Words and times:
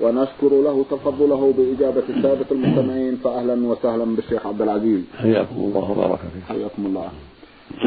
ونشكر 0.00 0.48
له 0.62 0.84
تفضله 0.90 1.54
بإجابة 1.58 2.02
السادة 2.08 2.46
المستمعين 2.52 3.16
فأهلا 3.16 3.66
وسهلا 3.66 4.04
بالشيخ 4.04 4.46
عبد 4.46 4.62
العزيز. 4.62 5.00
حياكم 5.18 5.56
الله 5.56 5.90
وبارك 5.90 6.18
فيك 6.18 6.42
حياكم 6.48 6.86
الله. 6.86 7.08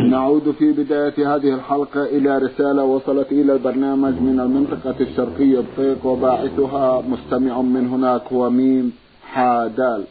نعود 0.09 0.52
في 0.52 0.72
بداية 0.72 1.36
هذه 1.36 1.54
الحلقة 1.54 2.04
إلى 2.04 2.38
رسالة 2.38 2.84
وصلت 2.84 3.31
إلى 3.31 3.54
البرنامج 3.54 4.14
من 4.14 4.40
المنطقة 4.40 4.95
الشرقية 5.02 5.59
بطيق 5.59 6.05
وباعثها 6.05 7.02
مستمع 7.02 7.62
من 7.62 7.88
هناك 7.88 8.22
هو 8.34 8.50
ميم 8.50 8.94
حادال. 9.23 10.03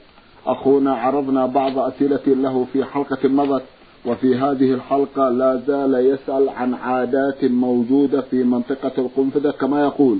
أخونا 0.46 0.94
عرضنا 0.94 1.46
بعض 1.46 1.78
أسئلة 1.78 2.26
له 2.26 2.66
في 2.72 2.84
حلقة 2.84 3.28
مضت 3.28 3.62
وفي 4.06 4.34
هذه 4.36 4.74
الحلقة 4.74 5.28
لا 5.28 5.60
زال 5.66 5.94
يسأل 5.94 6.48
عن 6.48 6.74
عادات 6.74 7.44
موجودة 7.44 8.20
في 8.20 8.44
منطقة 8.44 8.92
القنفذة 8.98 9.50
كما 9.50 9.80
يقول 9.80 10.18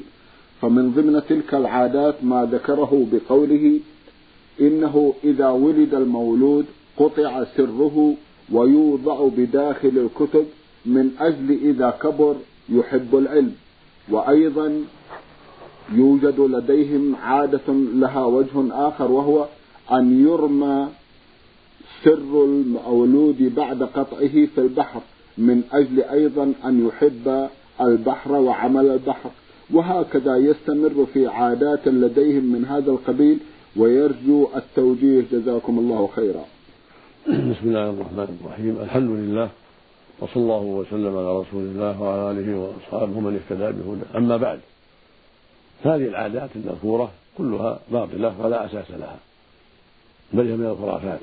فمن 0.61 0.91
ضمن 0.91 1.23
تلك 1.29 1.55
العادات 1.55 2.15
ما 2.23 2.49
ذكره 2.53 3.07
بقوله 3.13 3.81
إنه 4.61 5.15
إذا 5.25 5.49
ولد 5.49 5.95
المولود 5.95 6.67
قطع 6.97 7.45
سره 7.57 8.15
ويوضع 8.53 9.29
بداخل 9.37 9.93
الكتب 10.07 10.47
من 10.87 11.11
أجل 11.21 11.59
إذا 11.63 11.91
كبر 12.03 12.37
يحب 12.69 13.17
العلم. 13.17 13.55
وأيضا 14.11 14.85
يوجد 15.93 16.41
لديهم 16.41 17.17
عادة 17.17 17.73
لها 17.95 18.25
وجه 18.25 18.89
آخر 18.89 19.11
وهو 19.11 19.47
أن 19.93 20.27
يرمى 20.27 20.89
سر 22.05 22.45
المولود 22.45 23.55
بعد 23.57 23.83
قطعه 23.83 24.47
في 24.47 24.59
البحر 24.59 25.01
من 25.39 25.63
أجل 25.73 26.03
أيضا 26.03 26.53
أن 26.65 26.87
يحب 26.87 27.49
البحر 27.81 28.33
وعمل 28.33 28.87
البحر. 28.87 29.31
وهكذا 29.71 30.37
يستمر 30.37 31.07
في 31.13 31.27
عادات 31.27 31.89
لديهم 31.89 32.53
من 32.53 32.65
هذا 32.65 32.91
القبيل 32.91 33.39
ويرجو 33.77 34.49
التوجيه. 34.57 35.25
جزاكم 35.33 35.79
الله 35.79 36.09
خيرا. 36.17 36.45
بسم 37.29 37.65
الله 37.65 37.91
الرحمن 37.91 38.39
الرحيم. 38.45 38.79
الحمد 38.81 39.11
لله 39.11 39.49
وصلى 40.21 40.43
الله 40.43 40.63
وسلم 40.63 41.17
على 41.17 41.39
رسول 41.41 41.63
الله 41.63 42.03
وعلى 42.03 42.31
آله 42.31 42.59
وأصحابه 42.59 43.21
من 43.21 43.41
اهتدى 43.41 43.73
بهدى 43.73 44.19
أما 44.19 44.37
بعد 44.37 44.61
هذه 45.85 46.09
العادات 46.09 46.51
المذكورة 46.57 47.11
كلها 47.39 47.81
باطلة 47.93 48.41
ولا 48.41 48.67
أساس 48.67 48.91
لها 48.91 49.19
بل 50.33 50.49
هي 50.49 50.57
من 50.57 50.67
الخرافات 50.67 51.21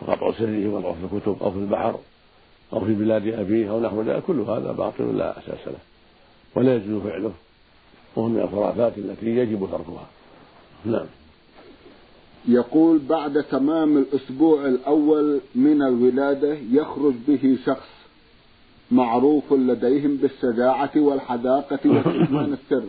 فقطع 0.00 0.32
سره 0.38 0.68
وضعه 0.68 0.92
في 0.92 1.16
الكتب 1.16 1.36
أو 1.42 1.50
في 1.50 1.58
البحر 1.58 1.98
أو 2.72 2.80
في 2.80 2.94
بلاد 2.94 3.26
أبيه 3.26 3.70
أو 3.70 3.80
نحو 3.80 4.02
ذلك 4.02 4.22
كل 4.22 4.40
هذا 4.40 4.72
باطل 4.72 5.18
لا 5.18 5.38
أساس 5.38 5.66
له. 5.66 5.91
ولا 6.54 6.76
يجوز 6.76 7.02
فعله 7.02 7.32
وهو 8.16 8.28
من 8.28 8.40
الخرافات 8.40 8.98
التي 8.98 9.26
يجب 9.26 9.68
تركها. 9.72 10.06
نعم. 10.84 11.06
يقول 12.48 12.98
بعد 12.98 13.42
تمام 13.42 13.98
الأسبوع 13.98 14.66
الأول 14.66 15.40
من 15.54 15.82
الولادة 15.82 16.56
يخرج 16.72 17.14
به 17.28 17.58
شخص 17.66 17.88
معروف 18.90 19.52
لديهم 19.52 20.16
بالشجاعة 20.16 20.90
والحداقة 20.96 21.78
وكتمان 21.86 22.52
السر. 22.62 22.82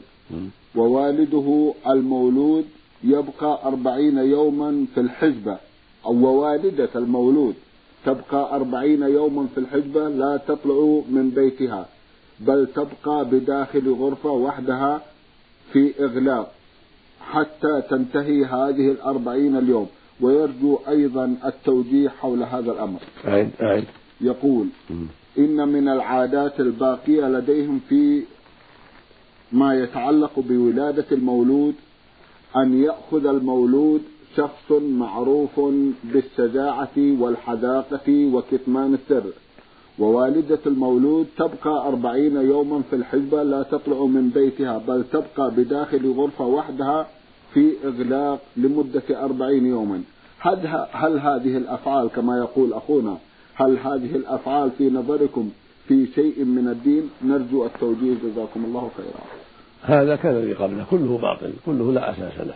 ووالده 0.75 1.73
المولود 1.87 2.65
يبقى 3.03 3.59
أربعين 3.65 4.17
يوما 4.17 4.85
في 4.93 4.99
الحجبة 4.99 5.57
أو 6.05 6.13
ووالدة 6.13 6.89
المولود 6.95 7.55
تبقى 8.05 8.55
أربعين 8.55 9.01
يوما 9.01 9.47
في 9.55 9.59
الحجبة 9.59 10.09
لا 10.09 10.37
تطلع 10.37 11.01
من 11.09 11.31
بيتها. 11.35 11.85
بل 12.47 12.67
تبقى 12.75 13.25
بداخل 13.25 13.93
غرفة 13.93 14.29
وحدها 14.29 15.01
في 15.73 15.93
إغلاق 15.99 16.51
حتى 17.21 17.81
تنتهي 17.89 18.45
هذه 18.45 18.91
الأربعين 18.91 19.57
اليوم. 19.57 19.87
ويرجو 20.21 20.79
أيضا 20.87 21.35
التوجيه 21.45 22.09
حول 22.09 22.43
هذا 22.43 22.71
الأمر. 22.71 22.99
أعد 23.27 23.51
أعد 23.61 23.83
يقول 24.21 24.67
إن 25.37 25.67
من 25.67 25.89
العادات 25.89 26.59
الباقية 26.59 27.25
لديهم 27.27 27.79
في 27.89 28.21
ما 29.51 29.75
يتعلق 29.75 30.31
بولادة 30.39 31.05
المولود 31.11 31.75
أن 32.55 32.83
يأخذ 32.83 33.25
المولود 33.25 34.01
شخص 34.37 34.71
معروف 34.71 35.59
بالشجاعة 36.03 36.97
والحذاقة 36.97 38.33
وكتمان 38.33 38.93
السر. 38.93 39.23
ووالدة 39.99 40.59
المولود 40.65 41.27
تبقى 41.37 41.87
أربعين 41.87 42.35
يوما 42.35 42.81
في 42.89 42.95
الحجبة 42.95 43.43
لا 43.43 43.63
تطلع 43.63 44.05
من 44.05 44.29
بيتها 44.29 44.77
بل 44.77 45.03
تبقى 45.11 45.51
بداخل 45.51 46.11
غرفة 46.11 46.45
وحدها 46.45 47.07
في 47.53 47.73
إغلاق 47.85 48.39
لمدة 48.57 49.23
أربعين 49.23 49.65
يوما. 49.65 50.01
هل, 50.39 50.87
هل 50.91 51.19
هذه 51.19 51.57
الأفعال 51.57 52.09
كما 52.15 52.37
يقول 52.37 52.73
أخونا 52.73 53.17
هل 53.55 53.77
هذه 53.77 54.15
الأفعال 54.15 54.71
في 54.77 54.89
نظركم 54.89 55.49
في 55.87 56.07
شيء 56.15 56.43
من 56.43 56.67
الدين؟ 56.67 57.09
نرجو 57.25 57.65
التوجيه. 57.65 58.13
جزاكم 58.23 58.65
الله 58.65 58.91
خيرا. 58.97 59.23
هذا 59.81 60.15
كالذي 60.15 60.53
قبله 60.53 60.85
كله 60.91 61.17
باطل 61.17 61.53
كله 61.65 61.91
لا 61.91 62.11
أساس 62.11 62.47
له. 62.47 62.55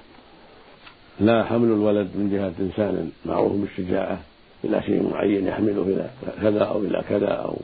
لا 1.19 1.43
حمل 1.43 1.67
الولد 1.67 2.07
من 2.15 2.29
جهة 2.29 2.53
إنسان 2.65 3.11
معروف 3.25 3.51
بالشجاعة. 3.51 4.19
إلى 4.63 4.81
شيء 4.81 5.09
معين 5.13 5.47
يحمله 5.47 5.81
إلى 5.81 6.09
كذا 6.41 6.63
أو 6.63 6.79
إلى 6.79 7.03
كذا 7.09 7.27
أو 7.27 7.57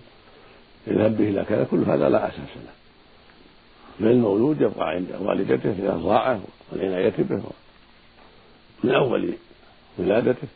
يذهب 0.87 1.17
به 1.17 1.29
إلى 1.29 1.45
كذا 1.49 1.63
كل 1.63 1.83
هذا 1.83 2.09
لا 2.09 2.27
أساس 2.27 2.37
له. 2.37 2.73
بل 3.99 4.07
المولود 4.07 4.61
يبقى 4.61 4.89
عند 4.89 5.07
والدته 5.19 5.73
في 5.73 5.79
الرضاعة 5.79 6.41
والعناية 6.71 7.13
به. 7.17 7.41
من 8.83 8.91
أول 8.91 9.33
ولادته. 9.97 10.47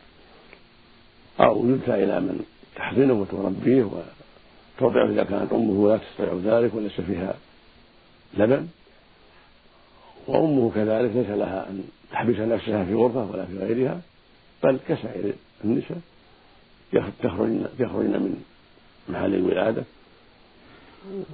أو 1.40 1.70
يدفع 1.70 1.96
إلى 1.96 2.20
من 2.20 2.46
تحضنه 2.76 3.14
وتربيه 3.14 3.84
وترضعه 3.84 5.10
إذا 5.10 5.24
كانت 5.24 5.54
أمه 5.54 5.88
لا 5.88 5.98
تستطيع 5.98 6.60
ذلك 6.60 6.76
وليس 6.76 7.02
فيها 7.02 7.36
لبن. 8.38 8.68
وأمه 10.28 10.72
كذلك 10.76 11.12
ليس 11.16 11.30
لها 11.30 11.70
أن 11.70 11.84
تحبس 12.12 12.36
نفسها 12.36 12.84
في 12.86 12.94
غرفة 12.94 13.32
ولا 13.32 13.46
في 13.46 13.58
غيرها 13.58 14.02
بل 14.64 14.80
كسائر 14.88 15.34
النساء. 15.64 15.98
يخرجن 16.94 17.66
يخرجن 17.80 18.12
من 18.12 18.44
محل 19.10 19.36
الولادة. 19.36 19.84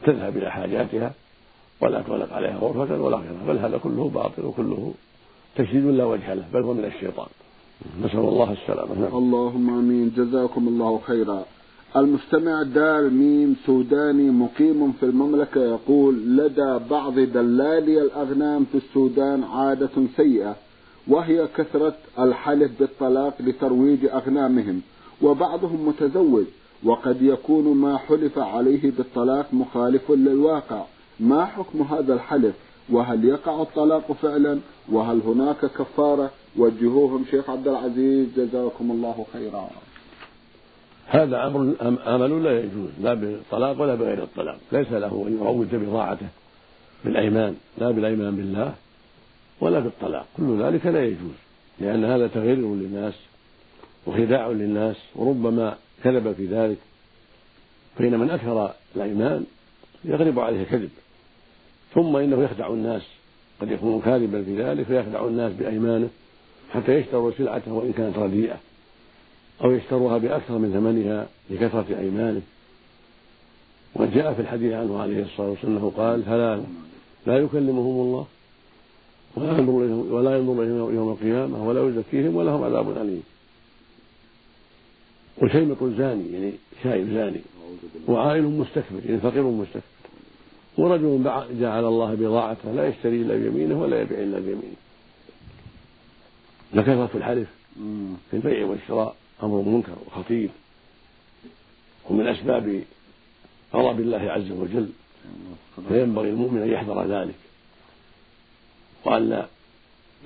تذهب 0.06 0.38
إلى 0.38 0.52
حاجاتها 0.52 1.14
ولا 1.82 2.02
تغلق 2.02 2.34
عليها 2.34 2.58
غرفة 2.58 3.02
ولا 3.02 3.18
غيرها 3.18 3.44
بل 3.48 3.58
هذا 3.58 3.78
كله 3.78 4.10
باطل 4.10 4.46
وكله 4.46 4.94
تشديد 5.56 5.86
لا 5.86 6.06
وجه 6.06 6.34
له 6.34 6.46
بل 6.54 6.62
هو 6.62 6.74
من 6.74 6.86
الشيطان. 6.86 7.28
نسأل 8.04 8.20
الله 8.20 8.52
السلامة. 8.52 8.94
نعم. 9.00 9.18
اللهم 9.18 9.70
آمين. 9.80 10.14
جزاكم 10.18 10.68
الله 10.68 11.00
خيرا. 11.08 11.46
المستمع 11.96 12.64
دال 12.64 13.14
ميم 13.14 13.56
سوداني 13.66 14.32
مقيم 14.32 14.92
في 14.92 15.06
المملكة 15.06 15.62
يقول 15.62 16.38
لدى 16.38 16.80
بعض 16.90 17.20
دلالي 17.20 18.02
الأغنام 18.02 18.66
في 18.72 18.78
السودان 18.78 19.44
عادة 19.44 19.90
سيئة 20.18 20.56
وهي 21.08 21.48
كثرة 21.58 21.96
الحلف 22.20 22.72
بالطلاق 22.80 23.34
لترويج 23.40 24.06
أغنامهم. 24.06 24.82
وبعضهم 25.22 25.88
متزوج 25.88 26.46
وقد 26.84 27.22
يكون 27.22 27.78
ما 27.78 27.98
حلف 27.98 28.40
عليه 28.40 28.92
بالطلاق 28.92 29.54
مخالف 29.54 30.12
للواقع. 30.12 30.84
ما 31.20 31.46
حكم 31.46 31.82
هذا 31.82 32.14
الحلف؟ 32.14 32.56
وهل 32.90 33.26
يقع 33.26 33.62
الطلاق 33.62 34.12
فعلا؟ 34.12 34.60
وهل 34.92 35.22
هناك 35.26 35.66
كفارة؟ 35.66 36.32
وجهوهم 36.58 37.26
شيخ 37.32 37.50
عبد 37.50 37.68
العزيز 37.68 38.28
جزاكم 38.38 38.92
الله 38.92 39.26
خيرا. 39.34 39.70
هذا 41.08 41.48
أمر 41.48 41.74
عمل 42.06 42.44
لا 42.44 42.60
يجوز 42.60 42.90
لا 43.02 43.14
بالطلاق 43.14 43.82
ولا 43.82 43.96
بغير 43.96 44.24
الطلاق. 44.24 44.58
ليس 44.72 44.92
له 44.92 45.26
أن 45.28 45.38
يروج 45.42 45.68
بضاعته 45.76 46.28
بالأيمان 47.06 47.56
لا 47.78 47.92
بالأيمان 47.92 48.36
بالله 48.36 48.74
ولا 49.62 49.80
بالطلاق. 49.80 50.26
كل 50.38 50.64
ذلك 50.64 50.86
لا 50.86 51.06
يجوز 51.06 51.38
لأن 51.80 52.06
هذا 52.06 52.28
تغيير 52.28 52.56
للناس. 52.56 53.14
وخداع 54.08 54.48
للناس 54.48 54.96
وربما 55.16 55.78
كذب 56.04 56.34
في 56.34 56.46
ذلك. 56.46 56.78
فإن 57.98 58.20
من 58.20 58.30
أكثر 58.30 58.74
الأيمان 58.96 59.46
يغلب 60.06 60.40
عليه 60.40 60.62
الكذب. 60.62 60.90
ثم 61.94 62.16
إنه 62.16 62.44
يخدع 62.44 62.68
الناس. 62.68 63.02
قد 63.62 63.72
يكون 63.72 64.02
كاذبا 64.02 64.44
في 64.44 64.64
ذلك 64.64 64.86
فيخدع 64.86 65.26
الناس 65.26 65.54
بأيمانه 65.54 66.10
حتى 66.74 66.92
يشتروا 66.92 67.32
سلعته 67.38 67.74
وإن 67.74 67.94
كانت 67.94 68.18
رديئة 68.18 68.58
أو 69.64 69.72
يشتروها 69.72 70.18
بأكثر 70.18 70.58
من 70.58 70.74
ثمنها 70.74 71.28
لكثرة 71.50 72.00
أيمانه. 72.00 72.42
وقد 73.96 74.14
جاء 74.14 74.34
في 74.34 74.42
الحديث 74.42 74.74
عنه 74.74 75.02
عليه 75.02 75.24
الصلاة 75.24 75.50
والسلام 75.50 75.78
أنه 75.78 75.92
قال 75.98 76.26
ثلاثة 76.26 76.66
لا 77.28 77.38
يكلمهم 77.38 78.02
الله 78.02 78.26
ولا 79.36 79.58
ينظر 79.58 79.86
إليهم 79.86 80.14
ولا 80.14 80.38
ينظر 80.38 80.64
إليهم 80.64 80.96
يوم 80.96 81.12
القيامة 81.12 81.68
ولا 81.68 81.88
يزكيهم 81.88 82.36
ولهم 82.36 82.64
عذاب 82.64 82.98
أليم. 82.98 83.24
وشيمط 85.42 85.84
زاني 85.84 86.32
يعني 86.34 86.54
شايب 86.84 87.14
زاني. 87.14 87.42
وعائل 88.08 88.44
مستكبر 88.44 89.02
يعني 89.06 89.20
فقير 89.20 89.44
مستكبر. 89.44 89.84
ورجل 90.78 91.24
جعل 91.60 91.86
الله 91.86 92.16
بضاعته 92.16 92.72
لا 92.72 92.88
يشتري 92.88 93.22
إلا 93.22 93.36
بيمينه 93.36 93.82
ولا 93.82 94.02
يبيع 94.02 94.20
إلا 94.20 94.40
بيمينه. 94.40 94.76
لكثرة 96.74 97.10
الحلف 97.16 97.48
في 98.32 98.34
البيع 98.34 98.66
والشراء 98.66 99.16
أمر 99.44 99.62
منكر 99.62 99.96
وخطير. 100.08 100.50
ومن 102.10 102.28
أسباب 102.28 102.84
غضب 103.74 104.00
الله 104.00 104.32
عز 104.32 104.52
وجل 104.52 104.90
فينبغي 105.88 106.30
المؤمن 106.30 106.62
أن 106.62 106.70
يحذر 106.70 107.06
ذلك. 107.06 107.36
وأن 109.06 109.30
لا 109.30 109.48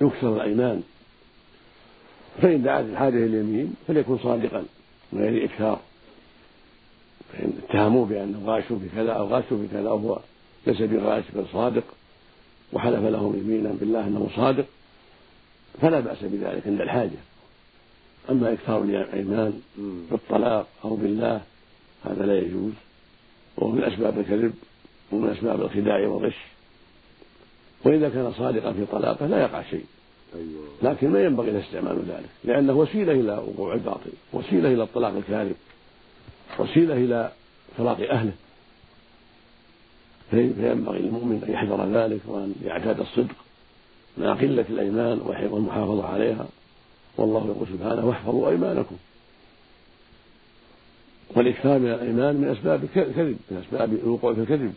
يكثر 0.00 0.36
الأيمان. 0.36 0.82
فإن 2.42 2.62
دعت 2.62 2.84
الحاجة 2.84 3.16
إلى 3.16 3.26
اليمين 3.26 3.74
فليكن 3.86 4.18
صادقا. 4.18 4.64
من 5.12 5.22
غير 5.22 5.44
إكثار 5.44 5.80
فإن 7.32 7.52
اتهموه 7.64 8.06
بأنه 8.06 8.42
غاش 8.46 8.64
في 8.64 8.88
كذا 8.96 9.12
أو 9.12 9.26
غاش 9.26 9.44
في 9.44 9.68
كذا 9.72 9.90
وهو 9.90 10.18
ليس 10.66 10.82
بغاش 10.82 11.24
بل 11.34 11.44
صادق 11.52 11.84
وحلف 12.72 13.04
لهم 13.04 13.38
يمينا 13.38 13.70
بالله 13.80 14.06
أنه 14.06 14.28
صادق 14.36 14.66
فلا 15.80 16.00
بأس 16.00 16.18
بذلك 16.22 16.66
عند 16.66 16.80
الحاجة. 16.80 17.18
أما 18.30 18.52
إكثار 18.52 18.82
الأيمان 18.82 19.60
بالطلاق 20.10 20.66
أو 20.84 20.96
بالله 20.96 21.40
هذا 22.04 22.26
لا 22.26 22.38
يجوز. 22.38 22.72
وهو 23.56 23.70
من 23.70 23.84
أسباب 23.84 24.18
الكذب 24.18 24.54
ومن 25.12 25.30
أسباب 25.30 25.62
الخداع 25.62 26.08
والغش. 26.08 26.36
وإذا 27.84 28.08
كان 28.08 28.32
صادقا 28.32 28.72
في 28.72 28.86
طلاقه 28.86 29.26
لا 29.26 29.40
يقع 29.40 29.62
شيء. 29.62 29.84
لكن 30.82 31.10
ما 31.10 31.24
ينبغي 31.24 31.50
له 31.50 31.60
استعمال 31.60 31.98
ذلك 32.08 32.28
لأنه 32.44 32.72
وسيلة 32.72 33.12
إلى 33.12 33.32
وقوع 33.32 33.74
الباطل 33.74 34.10
وسيلة 34.32 34.72
إلى 34.72 34.82
الطلاق 34.82 35.12
الكاذب 35.16 35.56
وسيلة 36.58 36.94
إلى 36.94 37.32
فراق 37.78 38.00
أهله. 38.10 38.32
فينبغي 40.30 40.98
للمؤمن 40.98 41.44
أن 41.48 41.52
يحذر 41.52 41.86
ذلك 41.92 42.20
وأن 42.26 42.54
يعتاد 42.64 43.00
الصدق 43.00 43.34
مع 44.18 44.34
قلة 44.34 44.64
الأيمان 44.70 45.20
والمحافظة 45.50 46.06
عليها. 46.06 46.46
والله 47.16 47.46
يقول 47.46 47.68
سبحانه 47.68 48.06
واحفظوا 48.06 48.50
أيمانكم. 48.50 48.96
والإكثار 51.36 51.78
من 51.78 51.88
الأيمان 51.88 52.36
من 52.36 52.48
أسباب 52.48 52.84
الكذب 52.84 53.38
من 53.50 53.64
أسباب 53.66 53.92
الوقوع 53.92 54.34
في 54.34 54.40
الكذب 54.40 54.74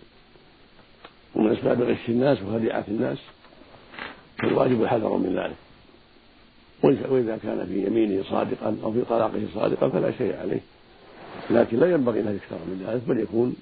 ومن 1.36 1.52
أسباب 1.52 1.82
غش 1.82 2.10
الناس 2.10 2.38
وخديعة 2.42 2.86
الناس. 2.88 3.18
فالواجب 4.42 4.84
الحذر 4.84 5.18
من 5.18 5.36
ذلك. 5.36 5.56
وإذا 7.12 7.38
كان 7.38 7.66
في 7.66 7.86
يمينه 7.86 8.24
صادقا 8.24 8.78
أو 8.84 8.94
في 8.94 9.02
طلاقه 9.02 9.48
صادقا 9.54 9.90
فلا 9.90 10.12
شيء 10.12 10.36
عليه. 10.38 10.60
لكن 11.50 11.80
لا 11.80 11.92
ينبغي 11.92 12.22
له 12.22 12.32
يكثر 12.32 12.56
من 12.56 12.86
ذلك 12.88 13.02
بل 13.08 13.20
يكون 13.20 13.56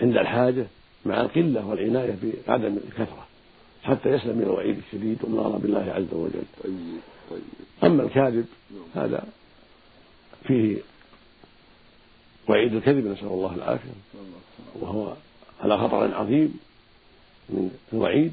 عند 0.00 0.16
الحاجة 0.16 0.66
مع 1.06 1.20
القلة 1.20 1.66
والعناية 1.66 2.16
بعدم 2.48 2.76
الكثرة 2.88 3.26
حتى 3.82 4.08
يسلم 4.08 4.36
من 4.36 4.42
الوعيد 4.42 4.78
الشديد 4.78 5.18
ومن 5.24 5.38
غضب 5.38 5.64
الله 5.64 5.92
عز 5.92 6.14
وجل. 6.14 6.44
أما 7.84 8.02
الكاذب 8.02 8.46
هذا 8.94 9.24
فيه 10.44 10.76
وعيد 12.48 12.74
الكذب 12.74 13.06
نسأل 13.06 13.26
الله 13.26 13.54
العافية 13.54 13.90
وهو 14.80 15.14
على 15.60 15.78
خطر 15.78 16.14
عظيم 16.14 16.58
من 17.50 17.70
الوعيد. 17.92 18.32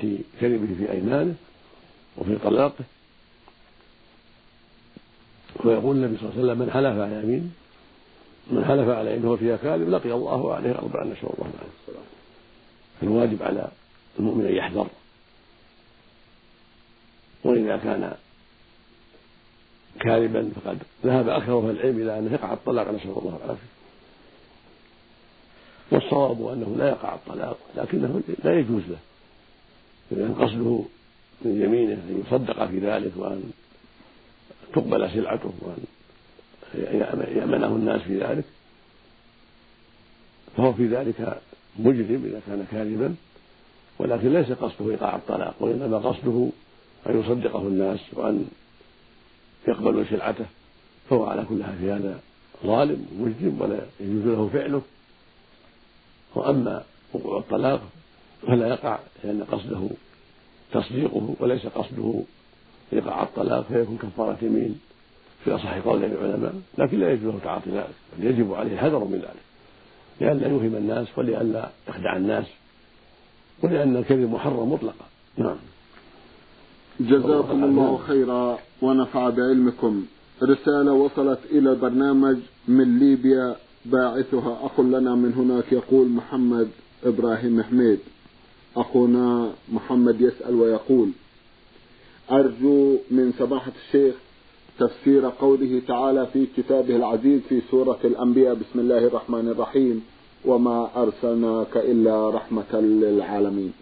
في 0.00 0.18
كذبه 0.40 0.74
في 0.78 0.92
أيمانه 0.92 1.34
وفي 2.18 2.38
طلاقه. 2.38 2.84
ويقول 5.64 5.96
النبي 5.96 6.16
صلى 6.16 6.28
الله 6.28 6.40
عليه 6.40 6.44
وسلم 6.44 6.58
من 6.58 6.70
حلف 6.70 6.98
على 6.98 7.22
يمين 7.22 7.54
من 8.50 8.64
حلف 8.64 8.88
على 8.88 9.16
يمين 9.16 9.36
فيها 9.36 9.56
كاذب 9.56 9.88
لقي 9.88 10.12
الله 10.12 10.54
عليه 10.54 10.78
أربعا 10.78 11.04
نسأل 11.04 11.22
الله 11.22 11.50
العافية 11.54 12.00
فالواجب 13.00 13.42
على 13.42 13.68
المؤمن 14.18 14.46
أن 14.46 14.54
يحذر. 14.54 14.86
وإذا 17.44 17.76
كان 17.76 18.14
كاذبا 20.00 20.50
فقد 20.54 20.78
ذهب 21.04 21.28
أكثر 21.28 21.58
أهل 21.58 21.70
العلم 21.70 22.02
إلى 22.02 22.18
أنه 22.18 22.32
يقع 22.32 22.52
الطلاق 22.52 22.88
نسأل 22.88 23.10
الله 23.10 23.40
العافية. 23.44 23.68
والصواب 25.90 26.46
أنه 26.46 26.76
لا 26.78 26.88
يقع 26.88 27.14
الطلاق 27.14 27.58
لكنه 27.76 28.22
لا 28.44 28.58
يجوز 28.58 28.82
له. 28.88 28.98
قصده 30.12 30.84
من 31.44 31.62
يمينه 31.62 31.92
أن 31.92 32.22
يصدق 32.26 32.66
في 32.66 32.78
ذلك 32.78 33.12
وأن 33.16 33.50
تقبل 34.72 35.10
سلعته 35.10 35.52
وأن 35.60 35.84
يأمنه 37.36 37.66
الناس 37.66 38.00
في 38.00 38.18
ذلك. 38.18 38.44
فهو 40.56 40.72
في 40.72 40.86
ذلك 40.86 41.40
مجرم 41.78 42.22
إذا 42.24 42.40
كان 42.46 42.66
كاذبا 42.70 43.14
ولكن 43.98 44.32
ليس 44.32 44.52
قصده 44.52 44.90
إيقاع 44.90 45.16
الطلاق 45.16 45.54
وإنما 45.60 45.98
قصده 45.98 46.48
أن 47.06 47.20
يصدقه 47.20 47.62
الناس 47.62 48.00
وأن 48.12 48.48
يقبلوا 49.68 50.04
سلعته. 50.10 50.46
فهو 51.10 51.24
على 51.24 51.44
كل 51.48 51.64
حال 51.64 51.78
في 51.78 51.92
هذا 51.92 52.20
ظالم 52.66 53.06
مجرم 53.18 53.60
ولا 53.60 53.86
يجوز 54.00 54.26
له 54.26 54.50
فعله. 54.52 54.82
وأما 56.34 56.84
وقوع 57.12 57.38
الطلاق 57.38 57.82
فلا 58.46 58.68
يقع 58.68 58.98
لأن 59.24 59.44
قصده 59.44 59.88
تصديقه 60.72 61.34
وليس 61.40 61.66
قصده. 61.66 62.22
إيقاع 62.92 63.22
الطلاق 63.22 63.66
فيكون 63.68 63.98
كفارة 63.98 64.38
يمين 64.42 64.80
في 65.44 65.54
أصح 65.54 65.78
قول 65.78 66.04
العلماء 66.04 66.54
لكن 66.78 67.00
لا 67.00 67.12
يجوز 67.12 67.34
له 67.34 67.40
تعاطي 67.44 67.70
ذلك 67.70 67.94
بل 68.18 68.26
يجب 68.26 68.54
عليه 68.54 68.72
الحذر 68.72 69.04
من 69.04 69.18
ذلك 69.18 69.42
لئلا 70.20 70.48
يوهم 70.48 70.76
الناس 70.76 71.06
ولئلا 71.16 71.70
يخدع 71.88 72.16
الناس 72.16 72.44
ولأن 73.62 73.96
الكذب 73.96 74.30
محرم 74.30 74.72
مطلقا. 74.72 75.04
نعم. 75.36 75.56
جزاكم 77.00 77.64
الله 77.64 77.96
خيرا 77.96 78.58
ونفع 78.82 79.30
بعلمكم. 79.30 80.04
رسالة 80.42 80.92
وصلت 80.92 81.38
إلى 81.50 81.70
البرنامج 81.70 82.36
من 82.68 82.98
ليبيا 82.98 83.56
باعثها 83.84 84.58
أخ 84.62 84.80
لنا 84.80 85.14
من 85.14 85.32
هناك 85.32 85.72
يقول 85.72 86.08
محمد 86.08 86.70
إبراهيم 87.04 87.62
حميد. 87.62 87.98
أخونا 88.76 89.52
محمد 89.72 90.20
يسأل 90.20 90.54
ويقول 90.54 91.10
أرجو 92.30 92.96
من 93.10 93.32
سماحة 93.38 93.72
الشيخ 93.86 94.14
تفسير 94.78 95.30
قوله 95.40 95.82
تعالى 95.88 96.26
في 96.26 96.46
كتابه 96.56 96.96
العزيز 96.96 97.40
في 97.48 97.60
سورة 97.70 97.98
الأنبياء 98.04 98.54
بسم 98.54 98.80
الله 98.80 98.98
الرحمن 98.98 99.48
الرحيم 99.48 100.04
وما 100.44 100.90
أرسلناك 100.96 101.76
إلا 101.76 102.30
رحمة 102.30 102.74
للعالمين. 102.74 103.72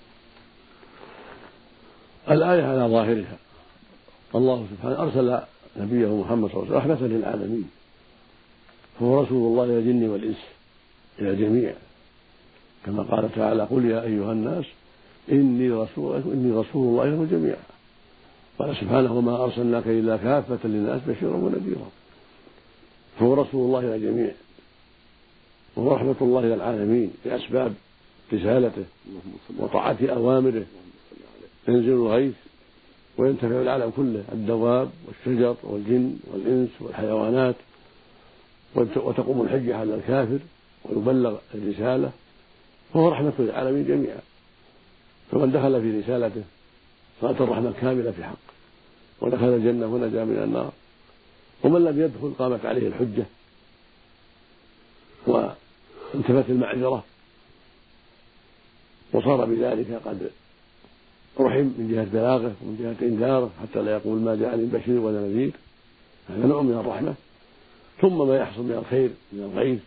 الآية 2.30 2.62
على 2.62 2.92
ظاهرها. 2.92 3.38
الله 4.35 4.66
سبحانه 4.71 5.02
أرسل 5.02 5.40
نبيه 5.76 6.16
محمد 6.16 6.50
صلى 6.50 6.62
الله 6.62 6.80
عليه 6.80 6.95
وسلم 6.95 6.97
رحمة 6.97 7.07
للعالمين. 7.07 7.71
فهو 9.00 9.23
رسول 9.23 9.52
الله 9.52 9.64
إلى 9.64 9.78
الجن 9.78 10.09
والإنس 10.09 10.42
إلى 11.18 11.30
الجميع. 11.30 11.75
كما 12.87 13.02
قال 13.02 13.35
تعالى 13.35 13.62
قل 13.62 13.85
يا 13.85 14.02
أيها 14.02 14.33
الناس 14.33 14.64
إني 15.32 15.70
رسول 15.70 16.16
إني 16.16 16.52
رسول 16.52 16.88
الله 16.88 17.04
لكم 17.04 17.26
جميعا. 17.30 17.62
قال 18.58 18.76
سبحانه 18.76 19.18
وما 19.18 19.44
أرسلناك 19.44 19.87
إلا 19.87 20.16
كافة 20.16 20.68
للناس 20.68 21.00
بشيرا 21.08 21.37
ونذيرا. 21.37 21.90
فهو 23.18 23.35
رسول 23.35 23.66
الله 23.66 23.78
إلى 23.78 23.97
الجميع 23.97 24.32
وهو 25.76 25.94
رحمة 25.94 26.16
الله 26.20 26.40
إلى 26.40 26.54
العالمين 26.54 27.11
بأسباب 27.25 27.73
رسالته 28.32 28.85
وطاعة 29.58 29.99
أوامره. 30.02 30.64
ينزل 31.68 31.92
الغيث 31.92 32.35
وينتفع 33.18 33.61
العالم 33.62 33.90
كله 33.97 34.25
الدواب 34.32 34.90
والشجر 35.06 35.56
والجن 35.62 36.16
والإنس 36.32 36.68
والحيوانات. 36.80 37.54
وتقوم 38.76 39.42
الحجة 39.42 39.76
على 39.76 39.94
الكافر 39.94 40.38
ويبلغ 40.85 41.37
الرسالة. 41.54 42.11
فهو 42.94 43.08
رحمة 43.08 43.32
للعالمين 43.38 43.85
جميعا. 43.85 44.20
فمن 45.30 45.52
دخل 45.52 45.82
في 45.82 46.00
رسالته 46.00 46.42
صارت 47.20 47.40
الرحمة 47.40 47.73
كاملة 47.80 48.11
في 48.11 48.25
حق 48.25 48.38
ودخل 49.20 49.49
الجنة 49.49 49.87
ونجا 49.87 50.25
من 50.25 50.42
النار. 50.44 50.73
ومن 51.62 51.85
لم 51.85 52.00
يدخل 52.00 52.32
قامت 52.38 52.66
عليه 52.66 52.88
الحجة 52.88 53.26
وانتفت 55.26 56.50
المعذرة. 56.50 57.04
وصار 59.12 59.44
بذلك 59.44 60.00
قد 60.04 60.30
رحم 61.40 61.64
من 61.78 61.88
جهة 61.92 62.04
بلاغه 62.04 62.54
ومن 62.62 62.76
جهة 62.80 63.08
إنذاره 63.08 63.50
حتى 63.62 63.82
لا 63.82 63.92
يقول 63.92 64.18
ما 64.18 64.37
جاءني 64.37 64.66
بشير 64.66 64.99
ولا 64.99 65.20
نذير. 65.20 65.52
هذا 66.28 66.47
نوع 66.47 66.62
من 66.62 66.73
الرحمة. 66.73 67.14
ثم 68.00 68.28
ما 68.28 68.37
يحصل 68.37 68.62
من 68.62 68.73
الخير 68.73 69.11
من 69.32 69.42
الغيث 69.42 69.78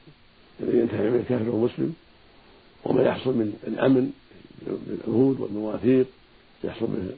الذي 0.59 0.77
ينتفع 0.77 1.09
به 1.09 1.15
الكافر 1.15 1.49
والمسلم 1.49 1.93
وما 2.83 3.03
يحصل 3.03 3.29
من 3.29 3.53
الأمن 3.67 4.11
بالعهود 4.67 5.39
والمواثيق 5.39 6.05
يحصل 6.63 6.85
به 6.85 7.15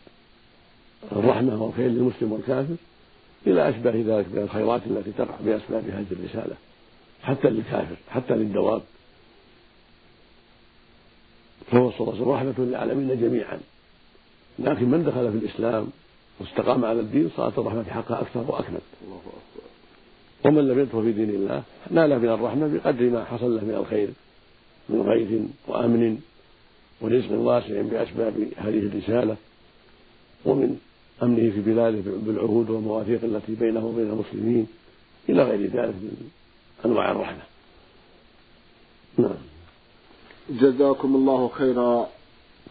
الرحمة 1.12 1.64
والخير 1.64 1.88
للمسلم 1.90 2.32
والكافر 2.32 2.76
إلى 3.48 3.70
أشباه 3.70 3.92
ذلك 3.92 4.26
من 4.32 4.42
الخيرات 4.44 4.82
التي 4.88 5.12
تقع 5.18 5.36
بأسباب 5.46 5.84
هذه 5.90 6.06
الرسالة 6.12 6.56
حتى 7.24 7.50
للكافر 7.50 7.96
حتى 8.10 8.34
للدواب. 8.34 8.82
فهو 11.72 11.92
صلى 11.92 12.00
الله 12.00 12.12
عليه 12.12 12.22
وسلم 12.22 12.30
رحمة 12.30 12.66
للعالمين 12.66 13.22
جميعا. 13.22 13.60
لكن 14.60 14.90
من 14.90 15.04
دخل 15.04 15.32
في 15.32 15.38
الإسلام 15.38 15.88
واستقام 16.40 16.86
على 16.86 17.00
الدين 17.00 17.30
صارت 17.38 17.60
الرحمة 17.60 17.84
حقها 17.84 18.22
أكثر 18.22 18.46
وأكمل. 18.48 18.82
ومن 20.46 20.68
لم 20.68 20.80
يدخل 20.80 21.04
في 21.04 21.12
دين 21.12 21.30
الله 21.30 21.64
نال 21.92 22.20
من 22.20 22.30
الرحمة 22.30 22.68
بقدر 22.68 23.10
ما 23.10 23.24
حصل 23.24 23.56
له 23.56 23.62
من 23.62 23.76
الخير 23.76 24.10
من 24.90 25.02
غيث 25.02 25.42
وأمن 25.68 26.20
ورزق 27.04 27.32
واسع 27.32 27.82
بأسباب 27.82 28.48
هذه 28.58 28.80
الرسالة 28.80 29.36
ومن 30.46 30.78
أمنه 31.24 31.52
في 31.52 31.62
بلاده 31.62 32.02
بالعهود 32.26 32.70
والمواثيق 32.70 33.24
التي 33.24 33.56
بينه 33.56 33.86
وبين 33.86 34.10
المسلمين 34.10 34.68
إلى 35.30 35.44
غير 35.44 35.60
ذلك 35.60 35.96
من 35.96 36.30
أنواع 36.86 37.12
الرحمة. 37.12 37.42
نعم. 39.18 39.36
جزاكم 40.50 41.16
الله 41.16 41.48
خيرا. 41.48 42.10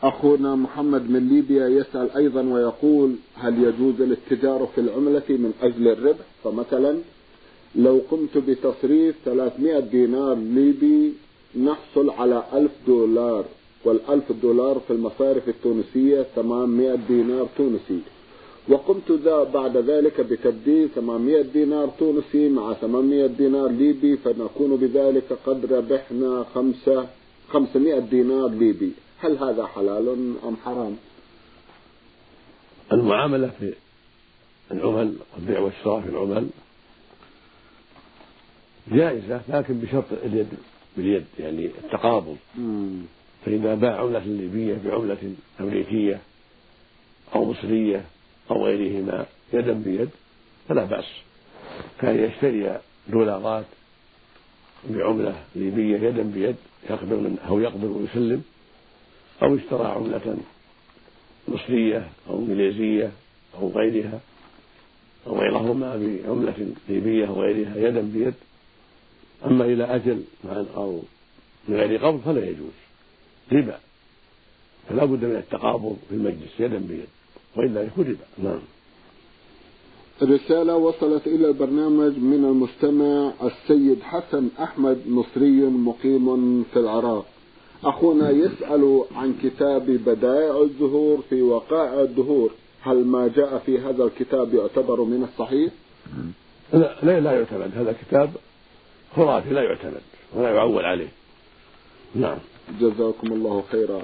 أخونا 0.02 0.54
محمد 0.54 1.10
من 1.10 1.28
ليبيا 1.28 1.68
يسأل 1.68 2.10
أيضا 2.10 2.42
ويقول 2.42 3.14
هل 3.34 3.64
يجوز 3.64 4.00
الاتجار 4.00 4.68
في 4.74 4.80
العملة 4.80 5.22
من 5.28 5.52
أجل 5.62 5.88
الربح؟ 5.88 6.24
فمثلا 6.44 6.98
لو 7.74 8.00
قمت 8.10 8.38
بتصريف 8.38 9.16
300 9.24 9.80
دينار 9.80 10.34
ليبي 10.34 11.12
نحصل 11.56 12.10
على 12.10 12.42
1000 12.52 12.70
دولار. 12.86 13.44
والألف 13.84 14.32
دولار 14.42 14.80
في 14.86 14.92
المصارف 14.92 15.48
التونسية 15.48 16.26
800 16.36 16.94
دينار 17.08 17.48
تونسي. 17.56 18.00
وقمت 18.68 19.12
ذا 19.12 19.42
بعد 19.42 19.76
ذلك 19.76 20.20
بتبديل 20.20 20.88
800 20.94 21.42
دينار 21.42 21.88
تونسي 21.98 22.48
مع 22.48 22.72
800 22.72 23.26
دينار 23.26 23.68
ليبي 23.68 24.16
فنكون 24.16 24.76
بذلك 24.76 25.38
قد 25.46 25.72
ربحنا 25.72 26.44
خمسة 26.54 27.06
500 27.48 27.98
دينار 27.98 28.48
ليبي. 28.48 28.92
هل 29.18 29.38
هذا 29.38 29.66
حلال 29.66 30.08
أم 30.44 30.56
حرام؟ 30.64 30.96
المعاملة 32.92 33.50
في 33.60 33.74
العمل 34.70 35.14
والبيع 35.34 35.60
والشراء 35.60 36.00
في 36.00 36.08
العمل 36.08 36.48
جائزة 38.92 39.40
لكن 39.48 39.74
بشرط 39.74 40.04
اليد 40.24 40.48
باليد 40.96 41.24
يعني 41.38 41.66
التقابض. 41.84 42.36
فإذا 43.44 43.74
باع 43.74 44.00
عملة 44.00 44.24
ليبية 44.24 44.78
بعملة 44.84 45.34
أمريكية 45.60 46.20
أو 47.34 47.44
مصرية 47.44 48.04
أو 48.50 48.66
غيرهما 48.66 49.26
يدا 49.52 49.72
بيد 49.72 50.10
فلا 50.68 50.84
بأس. 50.84 51.04
كان 52.00 52.24
يشتري 52.24 52.80
دولارات 53.08 53.64
بعملة 54.90 55.34
ليبية 55.56 55.96
يدا 55.96 56.22
بيد 56.22 56.56
يقبل 56.90 57.16
من 57.16 57.38
أو 57.48 57.60
يقبل 57.60 57.86
ويسلم 57.86 58.42
أو 59.42 59.56
اشترى 59.56 59.86
عملة 59.86 60.36
مصرية 61.48 62.08
أو 62.28 62.38
إنجليزية 62.38 63.10
أو 63.54 63.68
غيرها 63.68 64.20
أو 65.26 65.38
غيرهما 65.40 65.96
بعملة 65.96 66.74
ليبية 66.88 67.26
أو 67.26 67.42
غيرها 67.42 67.76
يدا 67.76 68.00
بيد. 68.00 68.34
أما 69.46 69.64
إلى 69.64 69.84
أجل 69.84 70.22
أو 70.76 71.02
من 71.68 71.76
غير 71.76 72.06
قبض 72.06 72.20
فلا 72.24 72.48
يجوز. 72.48 72.81
ربا. 73.52 73.78
فلا 74.88 75.04
بد 75.04 75.24
من 75.24 75.36
التقابض 75.36 75.96
في 76.08 76.14
المجلس 76.14 76.60
يدا 76.60 76.78
بيد 76.78 77.06
وإلا 77.56 77.82
يكون 77.82 78.04
ربا. 78.04 78.48
نعم. 78.50 78.60
رسالة 80.22 80.76
وصلت 80.76 81.26
إلى 81.26 81.48
البرنامج 81.48 82.18
من 82.18 82.44
المستمع 82.44 83.32
السيد 83.42 84.02
حسن 84.02 84.48
أحمد 84.62 85.02
مصري 85.06 85.60
مقيم 85.60 86.62
في 86.62 86.78
العراق. 86.78 87.26
أخونا 87.84 88.30
يسأل 88.30 89.04
عن 89.14 89.34
كتاب 89.42 89.86
بدائع 89.86 90.62
الزهور 90.62 91.22
في 91.30 91.42
وقائع 91.42 92.00
الدهور. 92.00 92.50
هل 92.82 93.04
ما 93.04 93.28
جاء 93.28 93.58
في 93.58 93.78
هذا 93.78 94.04
الكتاب 94.04 94.54
يعتبر 94.54 95.00
من 95.04 95.22
الصحيح؟ 95.22 95.72
لا 96.72 96.96
لا, 97.02 97.20
لا 97.20 97.32
يعتمد. 97.32 97.70
هذا 97.74 97.90
الكتاب 97.90 98.30
خرافي 99.16 99.50
لا 99.50 99.62
يعتمد 99.62 100.00
ولا 100.34 100.50
يعول 100.54 100.84
عليه. 100.84 101.08
نعم. 102.14 102.38
جزاكم 102.80 103.32
الله 103.32 103.62
خيرا. 103.72 104.02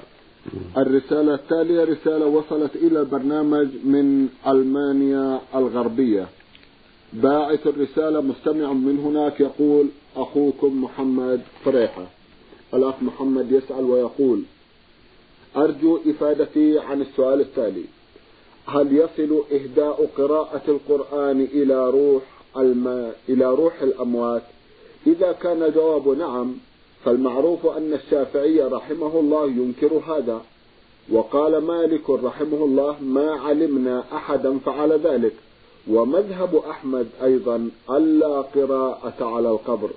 الرسالة 0.77 1.33
التالية 1.33 1.83
رسالة 1.83 2.25
وصلت 2.25 2.75
إلى 2.75 2.99
البرنامج 2.99 3.67
من 3.83 4.27
ألمانيا 4.47 5.41
الغربية. 5.55 6.27
باعث 7.13 7.67
الرسالة 7.67 8.21
مستمع 8.21 8.73
من 8.73 8.99
هناك 8.99 9.39
يقول 9.39 9.87
أخوكم 10.15 10.83
محمد 10.83 11.41
فريحة. 11.65 12.05
الأخ 12.73 12.93
محمد 13.01 13.51
يسأل 13.51 13.83
ويقول 13.83 14.41
أرجو 15.57 15.99
إفادتي 16.07 16.79
عن 16.79 17.01
السؤال 17.01 17.41
التالي. 17.41 17.83
هل 18.65 18.97
يصل 18.97 19.43
إهداء 19.51 20.09
قراءة 20.17 20.61
القرآن 20.67 21.47
إلى 21.53 21.89
روح 21.89 22.23
الم... 22.57 23.11
إلى 23.29 23.45
روح 23.45 23.81
الأموات؟ 23.81 24.43
إذا 25.07 25.31
كان 25.31 25.71
جواب 25.75 26.17
نعم 26.17 26.55
فالمعروف 27.05 27.65
أن 27.65 27.93
الشافعي 27.93 28.61
رحمه 28.61 29.19
الله 29.19 29.45
ينكر 29.45 30.01
هذا. 30.07 30.41
وقال 31.11 31.57
مالك 31.57 32.09
رحمه 32.09 32.65
الله 32.65 32.95
ما 33.01 33.31
علمنا 33.31 34.03
أحدا 34.13 34.59
فعل 34.59 34.91
ذلك. 34.91 35.33
ومذهب 35.87 36.55
أحمد 36.55 37.07
أيضا 37.23 37.69
ألا 37.89 38.41
قراءة 38.41 39.25
على 39.35 39.49
القبر. 39.49 39.89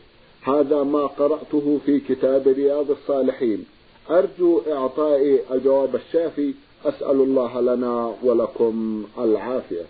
هذا 0.43 0.83
ما 0.83 1.07
قرأته 1.07 1.79
في 1.87 2.01
كتاب 2.01 2.49
رياض 2.49 2.91
الصالحين. 2.91 3.65
أرجو 4.11 4.61
إعطائي 4.73 5.41
الجواب 5.53 5.97
الشافي. 5.97 6.55
أسأل 6.85 7.11
الله 7.11 7.61
لنا 7.61 8.15
ولكم 8.23 9.05
العافية. 9.19 9.85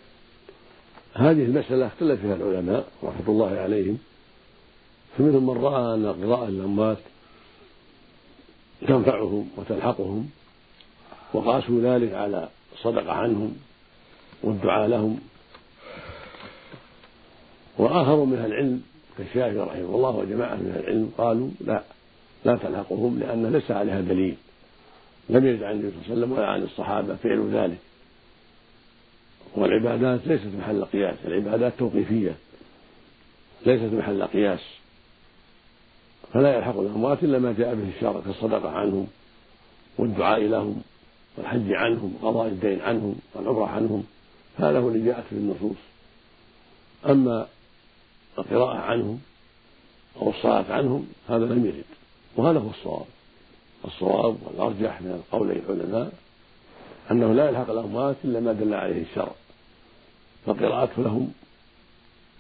هذه 1.15 1.45
المسألة 1.45 1.87
اختلف 1.87 2.21
فيها 2.21 2.37
العلماء 2.37 2.89
رحمة 3.05 3.29
الله 3.29 3.51
عليهم. 3.51 3.99
فمنهم 5.19 5.47
من 5.47 5.65
رأى 5.65 5.95
أن 5.95 6.07
قراءة 6.07 6.49
الأموات 6.49 6.99
تنفعهم 8.89 9.51
وتلحقهم 9.57 10.31
وقاسوا 11.35 11.81
ذلك 11.81 12.15
على 12.15 12.49
الصدقة 12.73 13.13
عنهم 13.13 13.57
والدعاء 14.43 14.89
لهم. 14.89 15.21
وآخروا 17.79 18.27
من 18.27 18.39
أهل 18.39 18.53
العلم 18.53 18.83
كالشافعي 19.19 19.57
رحمه 19.57 19.95
الله 19.97 20.11
وجماعة 20.11 20.55
من 20.55 20.73
أهل 20.75 20.85
العلم 20.85 21.13
قالوا 21.19 21.49
لا 21.61 21.83
لا 22.45 22.57
تلحقهم 22.57 23.19
لأن 23.19 23.47
ليس 23.47 23.71
عليها 23.71 24.01
دليل. 24.01 24.37
لم 25.31 25.47
يرد 25.47 25.63
عن 25.63 25.73
النبي 25.73 25.91
صلى 25.91 26.01
الله 26.01 26.05
عليه 26.05 26.13
وسلم 26.13 26.33
ولا 26.33 26.47
عن 26.47 26.63
الصحابة 26.63 27.15
فعل 27.15 27.51
ذلك. 27.51 27.79
والعبادات 29.55 30.21
ليست 30.27 30.51
محل 30.59 30.85
قياس 30.85 31.17
العبادات 31.25 31.73
توقيفية 31.79 32.35
ليست 33.67 33.95
محل 33.95 34.23
قياس. 34.23 34.82
فلا 36.33 36.57
يلحق 36.57 36.79
الأموات 36.79 37.25
إلا 37.25 37.39
ما 37.39 37.53
جاء 37.53 37.75
به 37.75 37.89
الشرع 37.97 38.21
كالصدقة 38.21 38.71
عنهم 38.71 39.07
والدعاء 39.99 40.41
لهم 40.41 40.83
والحج 41.37 41.73
عنهم 41.73 42.15
وقضاء 42.23 42.47
الدين 42.47 42.81
عنهم 42.81 43.15
والعمرة 43.35 43.67
عنهم 43.67 44.05
هذا 44.59 44.79
هو 44.79 44.89
اللي 44.89 45.05
جاءت 45.05 45.25
في 45.31 45.33
النصوص. 45.33 45.77
أما 47.07 47.47
القراءة 48.39 48.79
عنهم 48.79 49.21
أو 50.17 50.31
الصلاة 50.31 50.73
عنهم 50.73 51.07
هذا 51.29 51.45
لم 51.45 51.67
يرد 51.67 51.85
وهذا 52.37 52.59
هو 52.59 52.71
الصواب. 52.71 53.07
الصواب 53.85 54.37
والأرجح 54.45 55.03
من 55.03 55.23
قولي 55.33 55.53
العلماء 55.53 56.13
أنه 57.11 57.33
لا 57.33 57.49
يلحق 57.49 57.71
الأموات 57.71 58.17
إلا 58.25 58.41
ما 58.41 58.53
دل 58.53 58.75
عليه 58.75 59.03
الشرع. 59.03 59.33
فالقراءة 60.47 61.01
لهم 61.01 61.33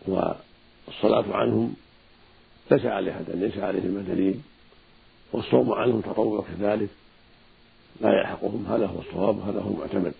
والصلاة 0.07 1.37
عنهم 1.37 1.75
ليس 2.71 2.87
عليه 2.87 3.21
ليس 3.35 3.59
عليهما 3.59 4.01
دليل 4.01 4.41
والصوم 5.33 5.73
عنهم 5.73 6.01
تطوع 6.01 6.45
كذلك 6.59 6.89
لا 8.01 8.21
يلحقهم 8.21 8.67
هذا 8.69 8.87
هو 8.87 9.01
الصواب 9.01 9.39
وهذا 9.39 9.61
هو 9.61 9.71
المعتمد. 9.71 10.15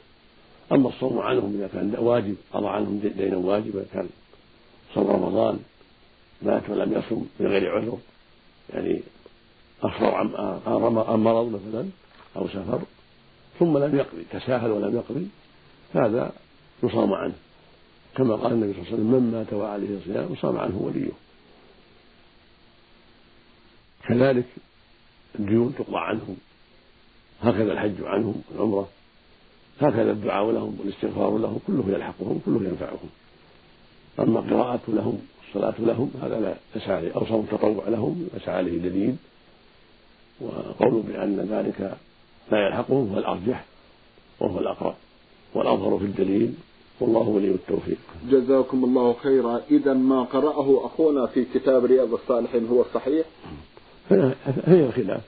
أما 0.73 0.89
الصوم 0.89 1.19
عنهم 1.19 1.55
إذا 1.55 1.69
كان 1.69 1.95
واجب 1.99 2.37
قضى 2.53 2.69
عنهم 2.69 2.99
دينا 3.17 3.37
واجبا 3.37 3.85
كان 3.93 4.09
صوم 4.95 5.07
رمضان 5.11 5.59
مات 6.43 6.71
ولم 6.71 6.93
يصم 6.93 7.27
من 7.41 7.47
غير 7.47 7.79
عذر 7.79 7.99
يعني 8.75 9.03
أفطر 9.83 10.15
عن 10.15 11.21
مرض 11.21 11.49
مثلا 11.49 11.89
أو 12.37 12.49
سفر 12.49 12.81
ثم 13.59 13.79
لم 13.79 13.97
يقضي 13.97 14.25
تساهل 14.31 14.71
ولم 14.71 14.97
يقضي 14.97 15.27
هذا 15.95 16.33
يصام 16.83 17.13
عنه. 17.13 17.35
كما 18.17 18.37
قال 18.37 18.53
النبي 18.53 18.73
صلى 18.73 18.83
الله 18.83 18.93
عليه 18.93 19.03
وسلم 19.03 19.13
من 19.13 19.33
مات 19.33 19.53
وعليه 19.53 19.99
صيام 20.05 20.37
صام 20.37 20.57
عنه 20.59 20.79
وليه. 20.83 21.11
كذلك 24.09 24.47
الديون 25.39 25.75
تقضى 25.79 25.99
عنهم. 25.99 26.37
هكذا 27.43 27.73
الحج 27.73 28.03
عنهم 28.03 28.43
والعمرة 28.51 28.89
هكذا 29.81 30.11
الدعاء 30.11 30.51
لهم 30.51 30.77
والاستغفار 30.81 31.39
لهم 31.39 31.59
كله 31.67 31.85
يلحقهم 31.89 32.41
كله 32.47 32.69
ينفعهم. 32.69 33.09
أما 34.21 34.41
قراءة 34.41 34.81
لهم 34.89 35.19
الصلاة 35.49 35.75
لهم 35.79 36.11
هذا 36.23 36.41
لا 36.41 36.55
يسعى 36.77 37.11
أو 37.11 37.27
صوم 37.27 37.47
تطوع 37.47 37.89
لهم 37.89 38.29
يسعى 38.37 38.57
عليه 38.57 38.79
دليل. 38.79 39.17
وقول 40.41 41.03
بأن 41.03 41.41
ذلك 41.51 41.97
لا 42.53 42.67
يلحقهم 42.67 43.13
هو 43.13 43.19
الأرجح 43.19 43.65
وهو 44.41 44.59
الأقرب 44.59 44.95
والأظهر 45.55 45.99
في 45.99 46.05
الدليل. 46.05 46.55
والله 47.01 47.29
ولي 47.29 47.49
التوفيق. 47.49 47.99
جزاكم 48.29 48.85
الله 48.85 49.13
خيرا. 49.13 49.61
إذا 49.71 49.93
ما 49.93 50.23
قرأه 50.23 50.87
أخونا 50.87 51.27
في 51.27 51.45
كتاب 51.55 51.85
رياض 51.85 52.15
الصالحين 52.15 52.67
هو 52.67 52.81
الصحيح. 52.81 53.27
فيه 54.09 54.87
الخلاف 54.87 55.21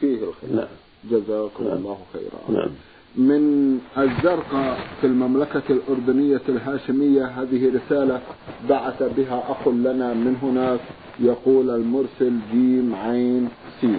فيه 0.00 0.18
الخلاف. 0.24 0.54
نعم. 0.54 0.66
جزاكم 1.10 1.64
نعم. 1.64 1.76
الله 1.76 1.98
خيرا. 2.12 2.58
نعم. 2.60 2.70
من 3.16 3.78
الزرقاء 3.98 4.78
في 5.00 5.06
المملكة 5.06 5.62
الأردنية 5.70 6.40
الهاشمية 6.48 7.26
هذه 7.26 7.72
رسالة 7.74 8.20
بعث 8.68 9.02
بها 9.16 9.44
أخ 9.48 9.68
لنا 9.68 10.14
من 10.14 10.36
هناك 10.42 10.80
يقول 11.20 11.70
المرسل 11.70 12.38
جيم 12.52 12.94
عين 12.94 13.48
سي 13.80 13.96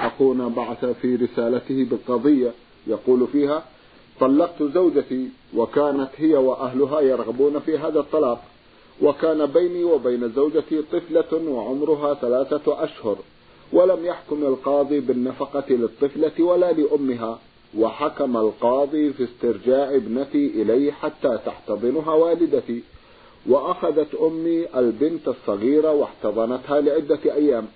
أخونا 0.00 0.48
بعث 0.48 0.84
في 0.84 1.16
رسالته 1.16 1.84
بالقضية 1.84 2.50
يقول 2.86 3.26
فيها 3.32 3.62
طلقت 4.20 4.62
زوجتي 4.62 5.28
وكانت 5.56 6.08
هي 6.16 6.34
وأهلها 6.34 7.00
يرغبون 7.00 7.58
في 7.58 7.78
هذا 7.78 8.00
الطلاق. 8.00 8.42
وكان 9.02 9.46
بيني 9.46 9.84
وبين 9.84 10.32
زوجتي 10.32 10.82
طفلة 10.92 11.50
وعمرها 11.50 12.14
ثلاثة 12.14 12.84
أشهر 12.84 13.16
ولم 13.72 14.04
يحكم 14.04 14.42
القاضي 14.42 15.00
بالنفقة 15.00 15.64
للطفلة 15.70 16.44
ولا 16.44 16.72
لأمها 16.72 17.38
وحكم 17.78 18.36
القاضي 18.36 19.12
في 19.12 19.24
استرجاع 19.24 19.94
ابنتي 19.94 20.62
إلي 20.62 20.92
حتى 20.92 21.38
تحتضنها 21.46 22.14
والدتي 22.14 22.82
وأخذت 23.46 24.14
أمي 24.14 24.66
البنت 24.76 25.28
الصغيرة 25.28 25.92
واحتضنتها 25.92 26.80
لعدة 26.80 27.18
أيام. 27.24 27.66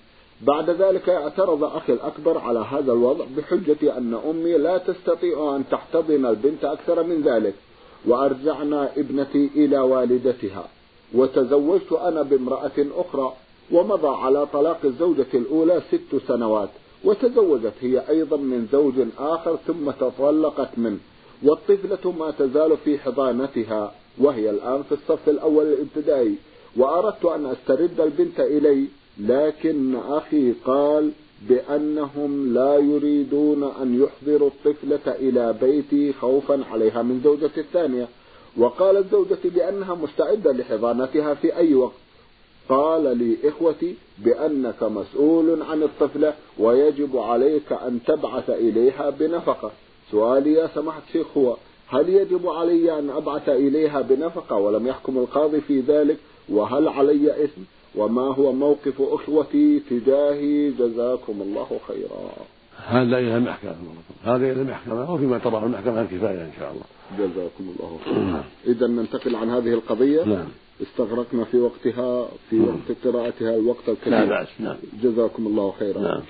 بعد 0.43 0.71
ذلك 0.71 1.09
اعترض 1.09 1.65
أخي 1.65 1.93
الأكبر 1.93 2.39
على 2.39 2.59
هذا 2.59 2.93
الوضع 2.93 3.25
بحجة 3.37 3.99
أن 3.99 4.21
أمي 4.31 4.53
لا 4.53 4.79
تستطيع 4.79 5.57
أن 5.57 5.65
تحتضن 5.71 6.27
البنت 6.27 6.65
أكثر 6.65 7.03
من 7.03 7.23
ذلك 7.23 7.55
وأرجعنا 8.07 8.91
ابنتي 8.97 9.51
إلى 9.57 9.79
والدتها. 9.79 10.69
وتزوجت 11.15 11.93
أنا 11.93 12.23
بامرأة 12.23 12.87
أخرى 12.97 13.33
ومضى 13.73 14.09
على 14.09 14.47
طلاق 14.47 14.79
الزوجة 14.85 15.27
الأولى 15.35 15.83
ست 15.89 16.29
سنوات 16.29 16.69
وتزوجت 17.05 17.73
هي 17.81 18.09
أيضا 18.09 18.37
من 18.37 18.69
زوج 18.73 18.95
آخر 19.19 19.59
ثم 19.67 19.91
تطلقت 19.91 20.79
منه 20.79 20.99
والطفلة 21.43 22.13
ما 22.13 22.31
تزال 22.39 22.77
في 22.85 22.99
حضانتها 22.99 23.93
وهي 24.19 24.51
الآن 24.51 24.83
في 24.83 24.93
الصف 24.93 25.29
الأول 25.29 25.67
الابتدائي 25.67 26.35
وأردت 26.77 27.25
أن 27.25 27.47
أسترد 27.47 28.01
البنت 28.01 28.41
إلي 28.41 28.85
لكن 29.21 29.97
أخي 29.97 30.53
قال 30.53 31.11
بأنهم 31.49 32.55
لا 32.55 32.77
يريدون 32.77 33.63
أن 33.83 34.03
يحضروا 34.03 34.49
الطفلة 34.49 35.15
إلى 35.15 35.55
بيتي 35.61 36.13
خوفا 36.13 36.65
عليها 36.71 37.03
من 37.03 37.21
زوجتي 37.25 37.61
الثانية. 37.61 38.09
وقالت 38.57 39.13
زوجتي 39.13 39.49
بأنها 39.49 39.95
مستعدة 39.95 40.53
لحضانتها 40.53 41.35
في 41.35 41.57
أي 41.57 41.75
وقت. 41.75 41.93
قال 42.69 43.19
لي 43.19 43.37
إخوتي 43.45 43.95
بأنك 44.19 44.83
مسؤول 44.83 45.63
عن 45.63 45.83
الطفلة 45.83 46.35
ويجب 46.59 47.17
عليك 47.17 47.73
أن 47.73 48.01
تبعث 48.07 48.51
إليها 48.51 49.11
بنفقة. 49.11 49.71
سؤالي 50.11 50.53
يا 50.53 50.71
سماحة 50.75 51.03
شيخ 51.13 51.27
هو 51.37 51.57
هل 51.89 52.09
يجب 52.09 52.49
علي 52.49 52.99
أن 52.99 53.11
أبعث 53.11 53.49
إليها 53.49 54.01
بنفقة 54.01 54.57
ولم 54.57 54.87
يحكم 54.87 55.19
القاضي 55.19 55.61
في 55.61 55.81
ذلك؟ 55.81 56.17
وهل 56.49 56.89
علي 56.89 57.45
إثم؟ 57.45 57.61
وما 57.95 58.35
هو 58.35 58.53
موقف 58.53 59.03
أخوتي 59.03 59.81
تجاهي؟ 59.91 60.71
جزاكم 60.71 61.43
الله 61.43 61.81
خيرا. 61.89 62.33
هذا 62.87 63.19
إلى 63.19 63.37
المحكمة. 63.37 63.75
هذا 64.25 64.53
إلى 64.53 64.63
المحكمة 64.63 65.15
وفيما 65.15 65.39
تراه 65.39 65.67
المحكمة 65.67 66.01
الكفاية 66.01 66.43
إن 66.43 66.53
شاء 66.59 66.73
الله. 66.73 66.85
جزاكم 67.19 67.75
الله 67.77 67.99
خيرا. 68.05 68.45
إذا 68.67 68.87
ننتقل 68.87 69.37
عن 69.37 69.51
هذه 69.51 69.73
القضية. 69.73 70.25
نعم. 70.25 70.49
استغرقنا 70.83 71.45
في 71.45 71.59
وقتها 71.59 72.29
في 72.51 72.57
نعم. 72.57 72.69
وقت 72.69 73.07
قراءتها 73.07 73.55
الوقت 73.57 74.07
لا 74.07 74.25
بأس 74.25 74.49
نعم. 74.61 74.77
جزاكم 75.03 75.47
الله 75.47 75.73
خيرا. 75.79 76.01
نعم. 76.01 76.23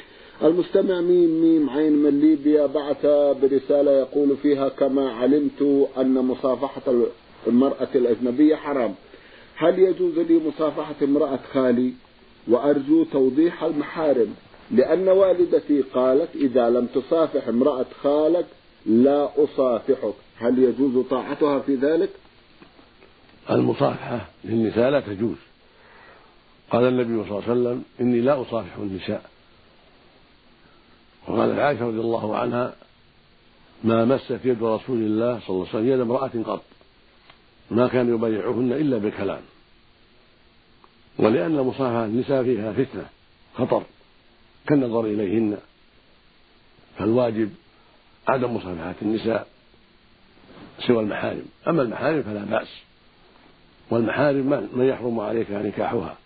المستمع 0.45 1.01
ميم 1.01 1.31
ميم 1.43 1.71
عين 1.71 1.93
من 1.93 2.21
ليبيا 2.21 2.67
بعث 2.67 3.07
برسالة 3.43 3.91
يقول 3.91 4.37
فيها 4.37 4.69
كما 4.69 5.11
علمت 5.11 5.89
أن 5.99 6.15
مصافحة 6.15 6.93
المرأة 7.47 7.89
الأجنبية 7.95 8.57
حرام. 8.57 8.95
هل 9.57 9.79
يجوز 9.79 10.19
لي 10.19 10.41
مصافحة 10.49 10.95
امرأة 11.03 11.39
خالي؟ 11.53 11.93
وأرجو 12.49 13.05
توضيح 13.05 13.65
المحارم. 13.65 14.35
لأن 14.71 15.09
والدتي 15.09 15.83
قالت 15.83 16.37
إذا 16.37 16.71
لم 16.71 16.87
تصافح 16.87 17.49
امرأة 17.49 17.87
خالك 18.03 18.47
لا 18.87 19.45
أصافحك. 19.45 20.15
هل 20.37 20.59
يجوز 20.59 21.07
طاعتها 21.07 21.59
في 21.59 21.75
ذلك؟ 21.75 22.11
المصافحة 23.51 24.29
للنساء 24.45 24.91
لا 24.91 25.01
تجوز. 25.01 25.37
قال 26.71 26.85
النبي 26.85 27.29
صلى 27.29 27.39
الله 27.39 27.43
عليه 27.43 27.53
وسلم 27.53 27.85
إني 28.01 28.21
لا 28.21 28.43
أصافح 28.43 28.77
النساء. 28.77 29.31
وقال 31.29 31.61
عائشة 31.61 31.87
رضي 31.87 32.01
الله 32.01 32.37
عنها 32.37 32.75
ما 33.85 34.05
مست 34.05 34.41
يد 34.45 34.63
رسول 34.63 34.99
الله 34.99 35.41
صلى 35.41 35.51
الله 35.51 35.67
عليه 35.69 35.79
وسلم 35.79 35.89
يد 35.89 36.01
امرأة 36.01 36.31
قط. 36.47 36.63
ما 37.71 37.89
كان 37.89 38.15
يبايعهن 38.15 38.73
إلا 38.73 38.99
بالكلام. 38.99 39.43
ولأن 41.19 41.57
مصافحة 41.57 42.05
النساء 42.05 42.43
فيها 42.45 42.73
فتنة 42.73 43.07
خطر. 43.55 43.83
كالنظر 44.67 45.05
إليهن. 45.05 45.59
فالواجب 46.99 47.51
عدم 48.29 48.57
مصافحة 48.57 48.95
النساء 49.03 49.49
سوى 50.87 51.01
المحارم. 51.01 51.45
أما 51.69 51.83
المحارم 51.83 52.23
فلا 52.23 52.45
بأس. 52.45 52.69
والمحارم 53.91 54.69
من 54.73 54.85
يحرم 54.85 55.21
عليك 55.21 55.51
نكاحها. 55.51 56.17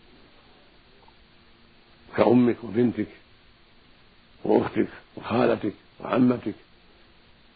كأمك 2.16 2.64
وبنتك 2.64 3.08
وأختك 4.44 4.88
وخالتك 5.16 5.74
وعمتك 6.00 6.54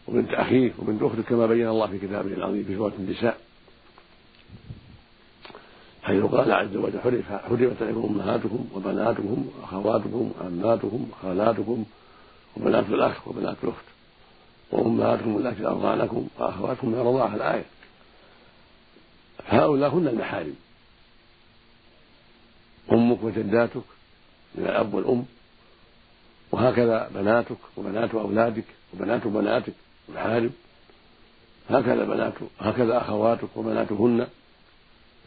وبنت 0.09 0.31
أخيك 0.31 0.73
وبنت 0.79 1.03
أختك 1.03 1.25
كما 1.25 1.47
بين 1.47 1.69
الله 1.69 1.87
في 1.87 1.99
كتابه 1.99 2.35
العظيم 2.35 2.65
في 2.65 2.77
سورة 2.77 2.93
النساء. 2.99 3.41
حيث 6.11 6.25
قال 6.25 6.53
عز 6.53 6.77
وجل 6.77 7.01
حرمت 7.49 7.83
عليكم 7.83 8.05
أمهاتكم 8.11 8.67
وبناتكم 8.75 9.47
وأخواتكم 9.61 10.33
وعماتكم 10.41 11.07
وخالاتكم 11.11 11.85
وبنات 12.57 12.85
الأخ 12.89 13.29
وبنات 13.29 13.57
الأخت 13.65 13.85
وأمهاتكم 14.73 15.37
التي 15.37 15.67
ارضعنكم 15.67 16.27
وأخواتكم 16.39 16.89
من 16.89 16.95
الرضاعه 16.95 17.35
الآية. 17.35 17.65
هؤلاء 19.49 19.91
هن 19.91 20.09
المحارم. 20.09 20.57
أمك 22.93 23.23
وجداتك 23.23 23.87
من 24.55 24.65
الأب 24.67 24.95
والأم 24.95 25.25
وهكذا 26.53 27.11
بناتك 27.15 27.57
وبنات 27.77 28.15
أولادك 28.15 28.65
وبنات 28.95 29.27
بناتك 29.27 29.75
محارم 30.09 30.51
هكذا 31.71 32.05
بنات 32.05 32.35
هكذا 32.61 32.99
أخواتك 32.99 33.49
وبناتهن. 33.57 34.27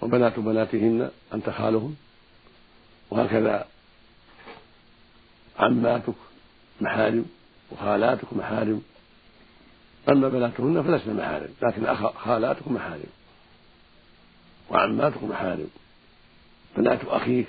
وبنات 0.03 0.39
بناتهن 0.39 1.11
أنت 1.33 1.49
خالهم 1.49 1.95
وهكذا 3.11 3.67
عماتك 5.59 6.13
محارم 6.81 7.25
وخالاتك 7.71 8.33
محارم. 8.33 8.81
أما 10.09 10.29
بناتهن 10.29 10.83
فلسن 10.83 11.15
محارم 11.15 11.49
لكن 11.61 11.95
خالاتك 11.95 12.67
محارم 12.67 13.11
وعماتك 14.69 15.23
محارم. 15.23 15.69
بنات 16.77 16.99
أخيك 17.05 17.47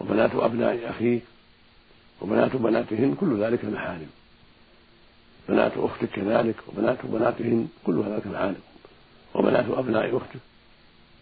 وبنات 0.00 0.34
أبناء 0.34 0.90
أخيك 0.90 1.22
وبنات 2.20 2.56
بناتهن 2.56 3.14
كل 3.20 3.42
ذلك 3.42 3.64
محارم. 3.64 4.10
بنات 5.48 5.72
أختك 5.76 6.10
كذلك 6.10 6.56
وبنات 6.68 6.98
بناتهن 7.04 7.68
كل 7.86 8.02
ذلك 8.02 8.26
محارم. 8.26 8.62
وبنات 9.34 9.64
أبناء 9.68 10.16
أختك 10.16 10.40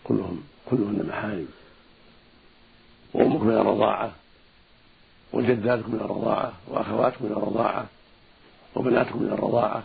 كلهم 0.08 0.42
كلهن 0.70 1.06
محارم 1.08 1.48
وأمك 3.14 3.40
من 3.40 3.54
الرضاعة 3.54 4.12
وجداتك 5.32 5.88
من 5.88 6.00
الرضاعة 6.00 6.52
وأخواتك 6.68 7.22
من 7.22 7.32
الرضاعة 7.32 7.86
وبناتكم 8.74 9.22
من 9.22 9.32
الرضاعة 9.32 9.82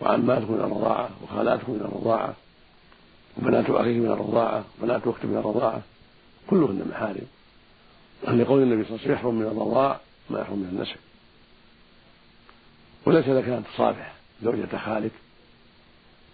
وعماتكم 0.00 0.52
من 0.52 0.60
الرضاعة 0.60 1.10
وخالاتكم 1.22 1.72
من 1.72 1.80
الرضاعة 1.80 2.34
وبنات 3.38 3.70
أخيك 3.70 3.96
من 3.96 4.12
الرضاعة 4.12 4.64
وبنات 4.80 5.06
أختك 5.06 5.24
من 5.24 5.36
الرضاعة 5.36 5.82
كلهن 6.50 6.88
محارم 6.90 7.26
لقول 8.38 8.62
النبي 8.62 8.84
صلى 8.84 8.90
الله 8.90 9.02
عليه 9.02 9.04
وسلم 9.04 9.12
يحرم 9.12 9.34
من 9.34 9.46
الرضاع 9.46 10.00
ما 10.30 10.40
يحرم 10.40 10.58
من 10.58 10.68
النسب. 10.72 10.96
وليس 13.06 13.28
لك 13.28 13.48
أن 13.48 13.64
تصافح 13.74 14.14
زوجة 14.42 14.76
خالك 14.76 15.12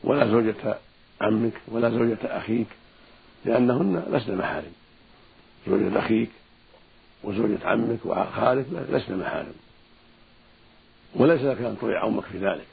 ولا 0.04 0.26
زوجة 0.30 0.78
عمك 1.20 1.52
ولا 1.68 1.90
زوجة 1.90 2.18
أخيك 2.24 2.66
لأنهن 3.44 4.04
لسن 4.10 4.36
محارم. 4.36 4.72
زوجة 5.66 5.98
أخيك 5.98 6.30
وزوجة 7.24 7.58
عمك 7.64 7.98
وخالك 8.04 8.66
لسن 8.90 9.18
محارم. 9.18 9.54
وليس 11.14 11.40
لك 11.42 11.60
أن 11.60 11.76
تطيع 11.78 12.06
أمك 12.06 12.24
في 12.24 12.38
ذلك. 12.38 12.66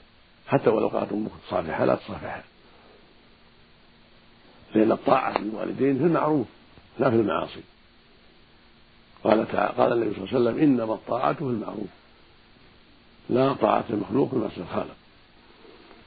حتى 0.47 0.69
ولو 0.69 0.87
قالت 0.87 1.11
أمك 1.11 1.31
تصافحها 1.47 1.85
لا 1.85 1.95
تصافحها. 1.95 2.43
لأن 4.75 4.91
الطاعة 4.91 5.37
للوالدين 5.37 5.97
في 5.97 6.03
المعروف 6.03 6.47
لا 6.99 7.09
في 7.09 7.15
المعاصي. 7.15 7.61
قال 9.23 9.47
تعالى 9.51 9.73
قال 9.77 9.93
النبي 9.93 10.15
صلى 10.15 10.23
الله 10.23 10.35
عليه 10.35 10.49
وسلم 10.49 10.63
إنما 10.63 10.93
الطاعة 10.93 11.33
في 11.33 11.41
المعروف. 11.41 11.87
لا 13.29 13.53
طاعة 13.53 13.85
المخلوق 13.89 14.29
في 14.29 14.35
معصية 14.35 14.61
الخالق 14.61 14.95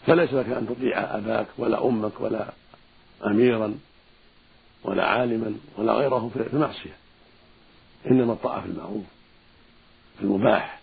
فليس 0.06 0.32
لك 0.32 0.48
أن 0.48 0.66
تطيع 0.68 1.16
أباك 1.16 1.46
ولا 1.58 1.86
أمك 1.86 2.20
ولا 2.20 2.52
أميرا. 3.26 3.74
ولا 4.84 5.04
عالما 5.04 5.54
ولا 5.78 5.92
غيره 5.92 6.30
في 6.34 6.52
المعصية 6.52 6.96
إنما 8.10 8.32
الطاعة 8.32 8.60
في 8.62 8.68
المعروف 8.68 9.04
في 10.18 10.24
المباح. 10.24 10.80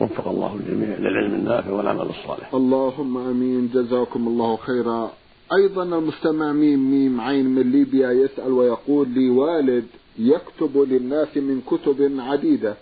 وفق 0.00 0.28
الله 0.28 0.54
الجميع 0.54 0.96
للعلم 0.98 1.34
النافع 1.34 1.70
والعمل 1.70 2.00
الصالح. 2.10 2.54
اللهم 2.54 3.16
آمين. 3.18 3.70
جزاكم 3.74 4.28
الله 4.28 4.56
خيرا. 4.56 5.12
أيضا 5.52 5.82
المستمع 5.82 6.52
ميم 6.52 6.90
ميم 6.90 7.20
عين 7.20 7.46
من 7.46 7.72
ليبيا 7.72 8.10
يسأل 8.10 8.52
ويقول 8.52 9.08
لي 9.08 9.30
والد 9.30 9.86
يكتب 10.18 10.78
للناس 10.78 11.36
من 11.36 11.60
كتب 11.66 12.16
عديدة 12.18 12.76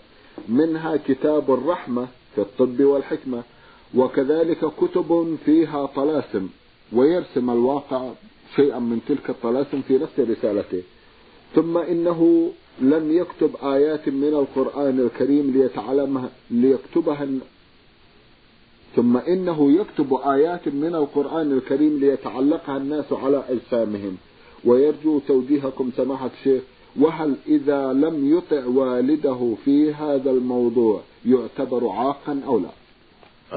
منها 0.47 0.97
كتاب 0.97 1.53
الرحمة 1.53 2.07
في 2.35 2.41
الطب 2.41 2.81
والحكمة 2.81 3.43
وكذلك 3.95 4.65
كتب 4.65 5.37
فيها 5.45 5.85
طلاسم 5.85 6.49
ويرسم 6.93 7.49
الواقع 7.49 8.09
شيئا 8.55 8.79
من 8.79 9.01
تلك 9.07 9.29
الطلاسم 9.29 9.81
في 9.81 9.97
نفس 9.97 10.19
رسالته. 10.19 10.81
ثم 11.55 11.77
إنه 11.77 12.51
لم 12.81 13.11
يكتب 13.11 13.55
آيات 13.63 14.09
من 14.09 14.33
القرآن 14.33 14.99
الكريم 14.99 15.51
ليتعلمها 15.51 16.29
ليكتبها. 16.51 17.27
ثم 18.95 19.17
إنه 19.17 19.71
يكتب 19.71 20.13
آيات 20.13 20.67
من 20.67 20.95
القرآن 20.95 21.51
الكريم 21.51 21.99
ليتعلقها 21.99 22.77
الناس 22.77 23.13
على 23.13 23.43
أجسامهم. 23.49 24.17
ويرجو 24.65 25.19
توجيهكم 25.19 25.91
سماحة 25.97 26.29
الشيخ. 26.39 26.63
وهل 26.99 27.35
إذا 27.47 27.93
لم 27.93 28.37
يطع 28.37 28.65
والده 28.65 29.55
في 29.65 29.93
هذا 29.93 30.31
الموضوع 30.31 31.01
يعتبر 31.25 31.89
عاقا 31.89 32.41
أو 32.47 32.59
لا؟ 32.59 32.69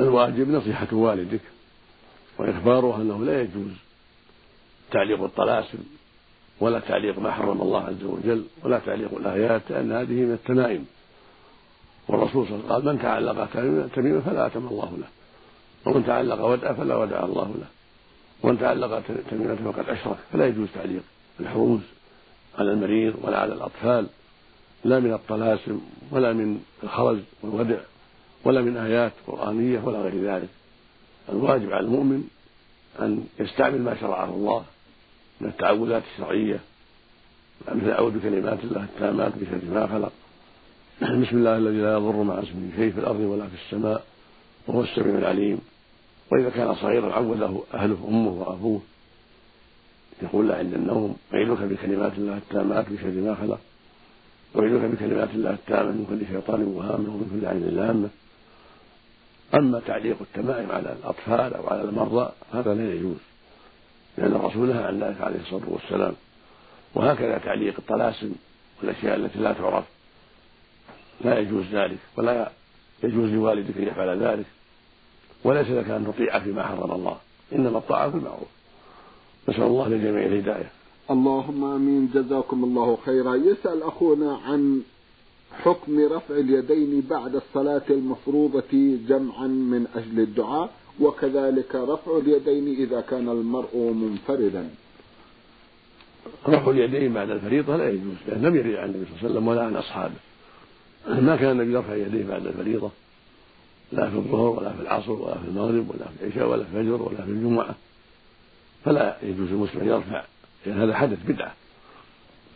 الواجب 0.00 0.50
نصيحة 0.50 0.96
والدك 0.96 1.40
وإخباره 2.38 3.02
أنه 3.02 3.24
لا 3.24 3.40
يجوز. 3.40 3.85
تعليق 4.90 5.22
الطلاسم 5.22 5.78
ولا 6.60 6.78
تعليق 6.78 7.18
ما 7.18 7.32
حرم 7.32 7.62
الله 7.62 7.84
عز 7.84 8.04
وجل 8.04 8.44
ولا 8.64 8.78
تعليق 8.78 9.14
الآيات 9.16 9.62
لأن 9.70 9.92
هذه 9.92 10.12
من 10.12 10.32
التمائم 10.32 10.86
والرسول 12.08 12.46
صلى 12.46 12.56
الله 12.56 12.74
عليه 12.74 12.84
وسلم 12.84 12.88
قال 12.88 12.94
من 12.94 13.02
تعلق 13.02 13.48
تميمة 13.94 14.20
فلا 14.20 14.46
أتم 14.46 14.66
الله 14.66 14.92
له. 14.98 15.06
ومن 15.86 16.06
تعلق 16.06 16.44
ودأ 16.44 16.72
فلا 16.72 16.96
ودع 16.96 17.24
الله 17.24 17.54
له. 17.60 17.66
ومن 18.42 18.58
تعلق 18.58 19.02
تميمة 19.30 19.72
فقد 19.72 19.88
أشرك. 19.88 20.16
فلا 20.32 20.46
يجوز 20.46 20.68
تعليق 20.74 21.02
الحروز 21.40 21.80
على 22.58 22.72
المريض 22.72 23.14
ولا 23.22 23.38
على 23.38 23.54
الأطفال. 23.54 24.06
لا 24.84 25.00
من 25.00 25.12
الطلاسم 25.12 25.80
ولا 26.10 26.32
من 26.32 26.60
الخرز 26.82 27.18
والودع 27.42 27.78
ولا 28.44 28.62
من 28.62 28.76
آيات 28.76 29.12
قرآنية 29.26 29.80
ولا 29.84 29.98
غير 29.98 30.22
ذلك. 30.22 30.48
الواجب 31.28 31.72
على 31.72 31.86
المؤمن 31.86 32.28
أن 33.00 33.24
يستعمل 33.40 33.80
ما 33.80 33.96
شرعه 34.00 34.30
الله 34.30 34.64
من 35.40 35.48
التعوذات 35.48 36.02
الشرعية. 36.12 36.60
مثل 37.68 37.90
أعوذ 37.90 38.18
بكلمات 38.18 38.58
الله 38.64 38.84
التامات 38.84 39.32
بشر 39.36 39.60
ما 39.74 39.86
خلق. 39.86 40.12
بسم 41.02 41.36
الله 41.36 41.56
الذي 41.56 41.76
لا 41.76 41.92
يضر 41.92 42.22
مع 42.22 42.38
اسمه 42.38 42.70
شيء 42.76 42.92
في 42.92 43.00
الأرض 43.00 43.20
ولا 43.20 43.46
في 43.46 43.54
السماء 43.64 44.04
وهو 44.66 44.82
السميع 44.82 45.18
العليم. 45.18 45.60
وإذا 46.32 46.50
كان 46.50 46.74
صغيرا 46.74 47.12
عوذه 47.12 47.64
أهله 47.74 48.06
أمه 48.08 48.30
وأبوه. 48.30 48.80
يقول 50.22 50.48
له 50.48 50.54
عند 50.54 50.74
النوم. 50.74 51.16
أعيذك 51.34 51.58
بكلمات 51.58 52.12
الله 52.18 52.36
التامات 52.36 52.88
بشر 52.88 53.06
ما 53.06 53.34
خلق. 53.34 53.60
وأعيذك 54.54 54.80
بكلمات 54.80 55.30
الله 55.30 55.50
التامة 55.50 55.90
من 55.90 56.06
كل 56.10 56.34
شيطان 56.34 56.62
وهامة 56.62 57.08
ومن 57.14 57.38
كل 57.40 57.46
عين 57.46 57.76
لامة. 57.76 58.08
أما 59.54 59.80
تعليق 59.80 60.16
التمائم 60.20 60.72
على 60.72 60.92
الأطفال 60.92 61.54
أو 61.54 61.66
على 61.66 61.82
المرضى 61.82 62.32
هذا 62.52 62.74
لا 62.74 62.94
يجوز. 62.94 63.16
لأن 64.18 64.32
الرسول 64.32 64.68
نهى 64.68 64.84
عن 64.84 65.00
ذلك 65.00 65.20
عليه 65.20 65.40
الصلاة 65.40 65.68
والسلام. 65.68 66.14
وهكذا 66.94 67.38
تعليق 67.38 67.74
الطلاسم 67.78 68.32
والأشياء 68.80 69.16
التي 69.16 69.38
لا 69.38 69.52
تعرف. 69.52 69.84
لا 71.20 71.38
يجوز 71.38 71.64
ذلك 71.72 71.98
ولا 72.16 72.50
يجوز 73.02 73.30
لوالدك 73.30 73.76
أن 73.76 73.82
يفعل 73.82 74.18
ذلك. 74.18 74.46
وليس 75.44 75.68
لك 75.68 75.90
أن 75.90 76.06
تطيع 76.06 76.38
فيما 76.38 76.62
حرم 76.62 76.92
الله. 76.92 77.16
إنما 77.52 77.78
الطاعة 77.78 78.10
في 78.10 78.16
المعروف. 78.16 78.48
نسأل 79.48 79.62
الله 79.62 79.88
للجميع 79.88 80.26
الهداية. 80.26 80.70
اللهم 81.10 81.64
آمين. 81.64 82.10
جزاكم 82.14 82.64
الله 82.64 82.98
خيرا. 83.04 83.34
يسأل 83.34 83.82
أخونا 83.82 84.36
عن 84.46 84.82
حكم 85.62 86.12
رفع 86.12 86.34
اليدين 86.34 87.00
بعد 87.10 87.34
الصلاة 87.34 87.82
المفروضة 87.90 88.98
جمعا 89.08 89.46
من 89.46 89.86
أجل 89.94 90.20
الدعاء. 90.20 90.70
وكذلك 91.00 91.74
رفع 91.74 92.18
اليدين 92.18 92.76
إذا 92.76 93.00
كان 93.00 93.28
المرء 93.28 93.76
منفردا. 93.76 94.70
رفع 96.48 96.70
اليدين 96.70 97.12
بعد 97.12 97.30
الفريضة 97.30 97.76
لا 97.76 97.88
يجوز 97.88 98.14
لأن 98.28 98.42
لم 98.42 98.56
يرد 98.56 98.74
عن 98.74 98.88
النبي 98.90 99.04
صلى 99.04 99.14
الله 99.14 99.20
عليه 99.20 99.30
وسلم 99.30 99.48
ولا 99.48 99.62
عن 99.62 99.76
أصحابه. 99.76 100.14
ما 101.08 101.36
كان 101.36 101.50
النبي 101.50 101.72
يرفع 101.72 101.94
يديه 101.94 102.26
بعد 102.26 102.46
الفريضة 102.46 102.90
لا 103.92 104.10
في 104.10 104.16
الظهر 104.16 104.60
ولا 104.60 104.72
في 104.72 104.82
العصر 104.82 105.12
ولا 105.12 105.34
في 105.34 105.48
المغرب 105.48 105.90
ولا 105.90 106.04
في 106.04 106.24
العشاء 106.24 106.48
ولا 106.48 106.64
في 106.64 106.78
الفجر 106.78 107.02
ولا 107.02 107.24
في 107.24 107.30
الجمعة. 107.30 107.74
فلا 108.84 109.16
يجوز 109.22 109.48
المسلم 109.48 109.80
أن 109.80 109.88
يرفع 109.88 110.24
لأن 110.66 110.80
هذا 110.80 110.94
حدث 110.94 111.18
بدعة 111.28 111.54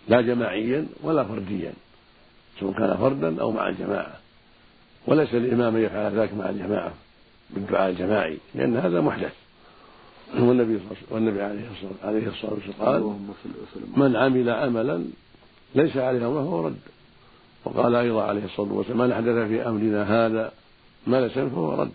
لا 0.08 0.20
جماعيا 0.20 0.86
ولا 1.02 1.24
فرديا 1.24 1.72
سواء 2.60 2.72
كان 2.72 2.96
فردا 2.96 3.40
أو 3.40 3.50
مع 3.50 3.68
الجماعة. 3.68 4.16
وليس 5.06 5.34
الإمام 5.34 5.76
يفعل 5.76 6.18
ذلك 6.18 6.34
مع 6.34 6.50
الجماعة. 6.50 6.92
بالدعاء 7.54 7.90
الجماعي 7.90 8.38
لأن 8.54 8.76
هذا 8.76 9.00
محدث. 9.00 9.32
والنبي 10.34 10.80
والنبي 11.10 11.42
عليه 11.42 11.70
الصلاة 11.70 12.08
عليه 12.10 12.28
الصلاة 12.28 12.52
والسلام 12.52 12.74
قال 12.80 13.16
من 13.96 14.16
عمل 14.16 14.50
عملا 14.50 15.04
ليس 15.74 15.96
عليه 15.96 16.26
أمره 16.26 16.44
فهو 16.44 16.66
رد. 16.66 16.76
وقال 17.64 17.94
أيضا 17.94 18.22
عليه 18.22 18.44
الصلاة 18.44 18.72
والسلام 18.72 18.98
من 18.98 19.12
أحدث 19.12 19.48
في 19.48 19.68
أمرنا 19.68 20.26
هذا 20.26 20.52
ما 21.06 21.20
ليس 21.20 21.32
فهو 21.32 21.82
رد. 21.82 21.92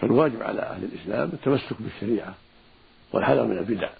فالواجب 0.00 0.42
على 0.42 0.60
أهل 0.60 0.84
الإسلام 0.84 1.30
التمسك 1.32 1.76
بالشريعة 1.80 2.34
والحذر 3.12 3.44
من 3.46 3.58
البدع. 3.58 3.90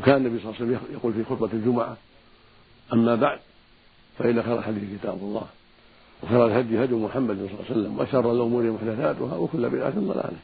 وكان 0.00 0.16
النبي 0.16 0.38
صلى 0.38 0.50
الله 0.50 0.60
عليه 0.60 0.76
وسلم 0.76 0.94
يقول 0.94 1.12
في 1.12 1.24
خطبة 1.24 1.52
الجمعة 1.52 1.96
أما 2.92 3.14
بعد 3.14 3.38
فإن 4.18 4.42
خير 4.42 4.58
الحديث 4.58 5.00
كتاب 5.00 5.14
الله. 5.14 5.46
وخير 6.22 6.46
الهدي 6.46 6.84
هدي 6.84 6.94
محمد 6.94 7.36
صلى 7.36 7.44
الله 7.44 7.64
عليه 7.70 7.70
وسلم 7.70 7.98
وشر 7.98 8.32
الأمور 8.32 8.70
محدثاتها 8.70 9.36
وكل 9.36 9.70
بدعة 9.70 9.90
ضلالة. 9.90 10.38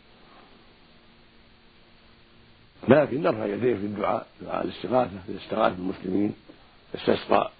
لكن 2.88 3.22
نرفع 3.22 3.46
يديه 3.46 3.74
في 3.74 3.86
الدعاء 3.86 4.26
دعاء 4.42 4.64
الاستغاثة 4.64 5.10
اذا 5.28 5.38
استغاث 5.38 5.72
بالمسلمين 5.76 6.34
استسقى 6.94 7.50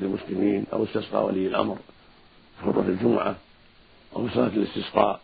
للمسلمين 0.00 0.66
أو 0.72 0.84
استسقى 0.84 1.24
ولي 1.24 1.46
الأمر 1.46 1.76
في 2.58 2.66
خطبة 2.66 2.88
الجمعة 2.88 3.36
أو 4.16 4.26
في 4.26 4.34
صلاة 4.34 4.46
الاستسقاء 4.48 5.20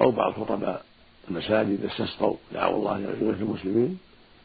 أو 0.00 0.10
بعض 0.10 0.32
خطباء 0.32 0.84
المساجد 1.30 1.84
استسقوا 1.84 2.36
دعوا 2.52 2.76
الله 2.78 2.98
لغير 2.98 3.34
المسلمين 3.34 3.98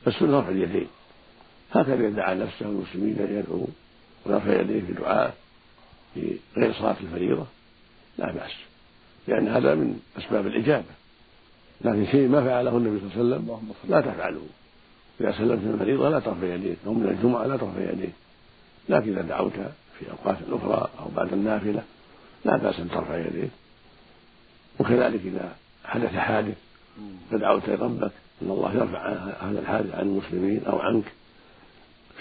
فالسنه 0.05 0.39
رفع 0.39 0.49
اليدين. 0.49 0.87
هكذا 1.71 2.09
دعا 2.09 2.33
نفسه 2.33 2.65
المسلمين 2.65 3.17
يدعو 3.19 3.67
ويرفع 4.25 4.61
يديه 4.61 4.81
في 4.81 4.93
دعائه 4.93 5.33
في 6.15 6.37
غير 6.57 6.73
صلاة 6.73 6.95
الفريضة 7.01 7.45
لا 8.17 8.31
بأس 8.31 8.51
لأن 9.27 9.47
هذا 9.47 9.75
من 9.75 9.99
أسباب 10.17 10.47
الإجابة. 10.47 10.85
لكن 11.81 12.05
شيء 12.11 12.27
ما 12.27 12.43
فعله 12.43 12.77
النبي 12.77 12.99
صلى 12.99 13.21
الله 13.21 13.35
عليه 13.35 13.45
وسلم 13.45 13.73
لا 13.89 14.01
تفعله. 14.01 14.47
إذا 15.21 15.31
سلمت 15.31 15.63
من 15.63 15.73
الفريضة 15.73 16.09
لا 16.09 16.19
ترفع 16.19 16.53
يديك 16.53 16.77
أو 16.85 16.93
من 16.93 17.07
الجمعة 17.07 17.45
لا 17.45 17.57
ترفع 17.57 17.91
يديك 17.91 18.13
لكن 18.89 19.11
إذا 19.11 19.21
دعوت 19.21 19.53
في 19.99 20.11
أوقات 20.11 20.37
أخرى 20.51 20.89
أو 20.99 21.05
بعد 21.15 21.33
النافلة 21.33 21.83
لا 22.45 22.57
بأس 22.57 22.79
أن 22.79 22.89
ترفع 22.89 23.17
يديك 23.17 23.49
وكذلك 24.79 25.21
إذا 25.25 25.55
حدث 25.85 26.15
حادث 26.15 26.57
فدعوت 27.31 27.69
ربك 27.69 28.11
أن 28.41 28.51
الله 28.51 28.73
يرفع 28.73 29.09
هذا 29.41 29.59
الحادث 29.59 29.95
عن 29.95 30.01
المسلمين 30.01 30.65
أو 30.65 30.79
عنك 30.79 31.03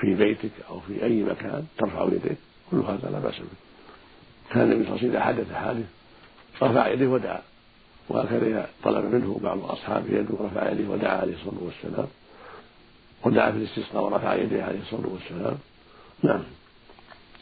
في 0.00 0.14
بيتك 0.14 0.50
أو 0.68 0.80
في 0.80 1.04
أي 1.04 1.22
مكان 1.22 1.66
ترفع 1.78 2.04
يديك 2.04 2.38
كل 2.70 2.76
هذا 2.76 3.10
لا 3.12 3.18
بأس 3.18 3.38
به. 3.38 3.46
كان 4.54 4.72
النبي 4.72 4.84
صلى 4.84 4.96
الله 4.96 5.00
عليه 5.00 5.08
وسلم 5.08 5.22
حدث 5.22 5.52
حادث 5.52 5.86
رفع 6.62 6.88
يديه 6.88 7.06
ودعا. 7.06 7.42
وهكذا 8.08 8.68
طلب 8.84 9.14
منه 9.14 9.40
بعض 9.42 9.64
أصحابه 9.64 10.18
يده 10.18 10.34
رفع 10.40 10.72
يديه 10.72 10.88
ودعا 10.88 11.20
عليه 11.20 11.34
الصلاة 11.34 11.60
والسلام. 11.62 12.06
ودعا 13.24 13.50
في 13.50 13.58
الاستسقاء 13.58 14.04
ورفع 14.04 14.34
يديه 14.34 14.62
عليه 14.62 14.80
الصلاة 14.80 15.08
والسلام. 15.12 15.56
نعم. 16.22 16.42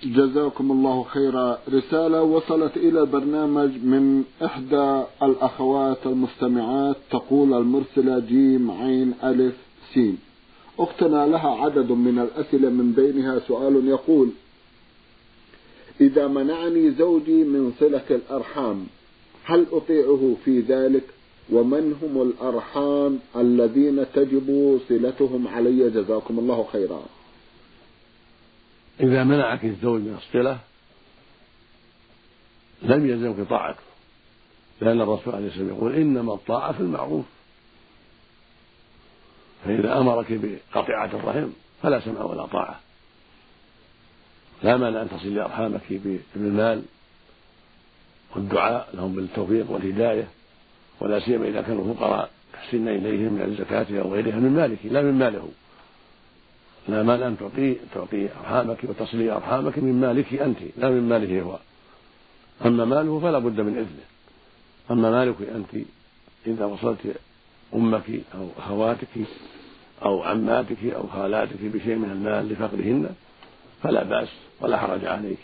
جزاكم 0.04 0.70
الله 0.72 1.02
خيرا. 1.02 1.58
رسالة 1.72 2.22
وصلت 2.22 2.76
إلى 2.76 3.00
البرنامج 3.00 3.70
من 3.70 4.24
إحدى 4.44 5.02
الأخوات 5.22 6.06
المستمعات 6.06 6.96
تقول 7.10 7.54
المرسلة 7.54 8.18
جيم 8.18 8.70
عين 8.70 9.14
ألف 9.24 9.54
سين. 9.94 10.18
أختنا 10.78 11.26
لها 11.26 11.50
عدد 11.64 11.90
من 11.92 12.18
الأسئلة 12.18 12.68
من 12.68 12.92
بينها 12.92 13.38
سؤال 13.38 13.88
يقول 13.88 14.30
إذا 16.00 16.26
منعني 16.26 16.90
زوجي 16.90 17.44
من 17.44 17.72
صلة 17.80 18.04
الأرحام 18.10 18.86
هل 19.44 19.66
أطيعه 19.72 20.36
في 20.44 20.60
ذلك؟ 20.60 21.04
ومن 21.52 21.96
هم 22.02 22.22
الأرحام 22.22 23.18
الذين 23.36 24.06
تجب 24.14 24.78
صلتهم 24.88 25.48
علي 25.48 25.90
جزاكم 25.90 26.38
الله 26.38 26.66
خيرا؟ 26.72 27.02
إذا 29.00 29.24
منعك 29.24 29.64
الزوج 29.64 30.00
من 30.00 30.18
الصلة 30.18 30.58
لم 32.82 33.10
يلزمك 33.10 33.48
طاعته 33.48 33.80
لأن 34.80 35.00
الرسول 35.00 35.34
عليه 35.34 35.46
الصلاة 35.46 35.62
والسلام 35.62 35.78
يقول 35.78 35.94
إنما 35.94 36.34
الطاعة 36.34 36.72
في 36.72 36.80
المعروف. 36.80 37.24
فإذا 39.64 39.98
أمرك 39.98 40.26
بقطيعة 40.30 41.10
الرحم 41.14 41.48
فلا 41.82 42.00
سمع 42.00 42.22
ولا 42.22 42.46
طاعة. 42.46 42.80
لا 44.62 44.76
مانع 44.76 45.02
أن 45.02 45.08
تصل 45.08 45.38
أرحامك 45.38 46.00
بالمال 46.34 46.82
والدعاء 48.36 48.88
لهم 48.94 49.14
بالتوفيق 49.14 49.70
والهداية 49.70 50.28
ولا 51.00 51.20
سيما 51.20 51.48
إذا 51.48 51.62
كانوا 51.62 51.94
فقراء 51.94 52.30
تحسن 52.52 52.88
إليهم 52.88 53.32
من 53.32 53.42
الزكاة 53.42 54.00
أو 54.00 54.14
غيرها 54.14 54.36
من 54.36 54.50
مالك 54.50 54.78
لا 54.84 55.02
من 55.02 55.18
ماله. 55.18 55.48
لا 56.88 57.02
مال 57.02 57.22
أن 57.22 57.36
تعطي 57.38 57.76
تعطي 57.94 58.28
أرحامك 58.40 58.78
وتصلي 58.84 59.32
أرحامك 59.32 59.78
من 59.78 60.00
مالك 60.00 60.34
أنت 60.34 60.58
لا 60.76 60.90
من 60.90 61.08
ماله 61.08 61.40
هو. 61.40 61.58
أما 62.66 62.84
ماله 62.84 63.20
فلا 63.20 63.38
بد 63.38 63.60
من 63.60 63.72
إذنه. 63.72 64.04
أما 64.90 65.10
مالك 65.10 65.36
أنت 65.54 65.86
إذا 66.46 66.64
وصلت 66.64 67.16
أمك 67.74 68.10
أو 68.34 68.48
أخواتك 68.58 69.08
أو 70.04 70.22
عماتك 70.22 70.84
أو 70.84 71.06
خالاتك 71.06 71.60
بشيء 71.62 71.94
من 71.94 72.10
المال 72.10 72.48
لفقرهن 72.48 73.14
فلا 73.82 74.02
بأس 74.02 74.28
ولا 74.60 74.78
حرج 74.78 75.04
عليك. 75.04 75.38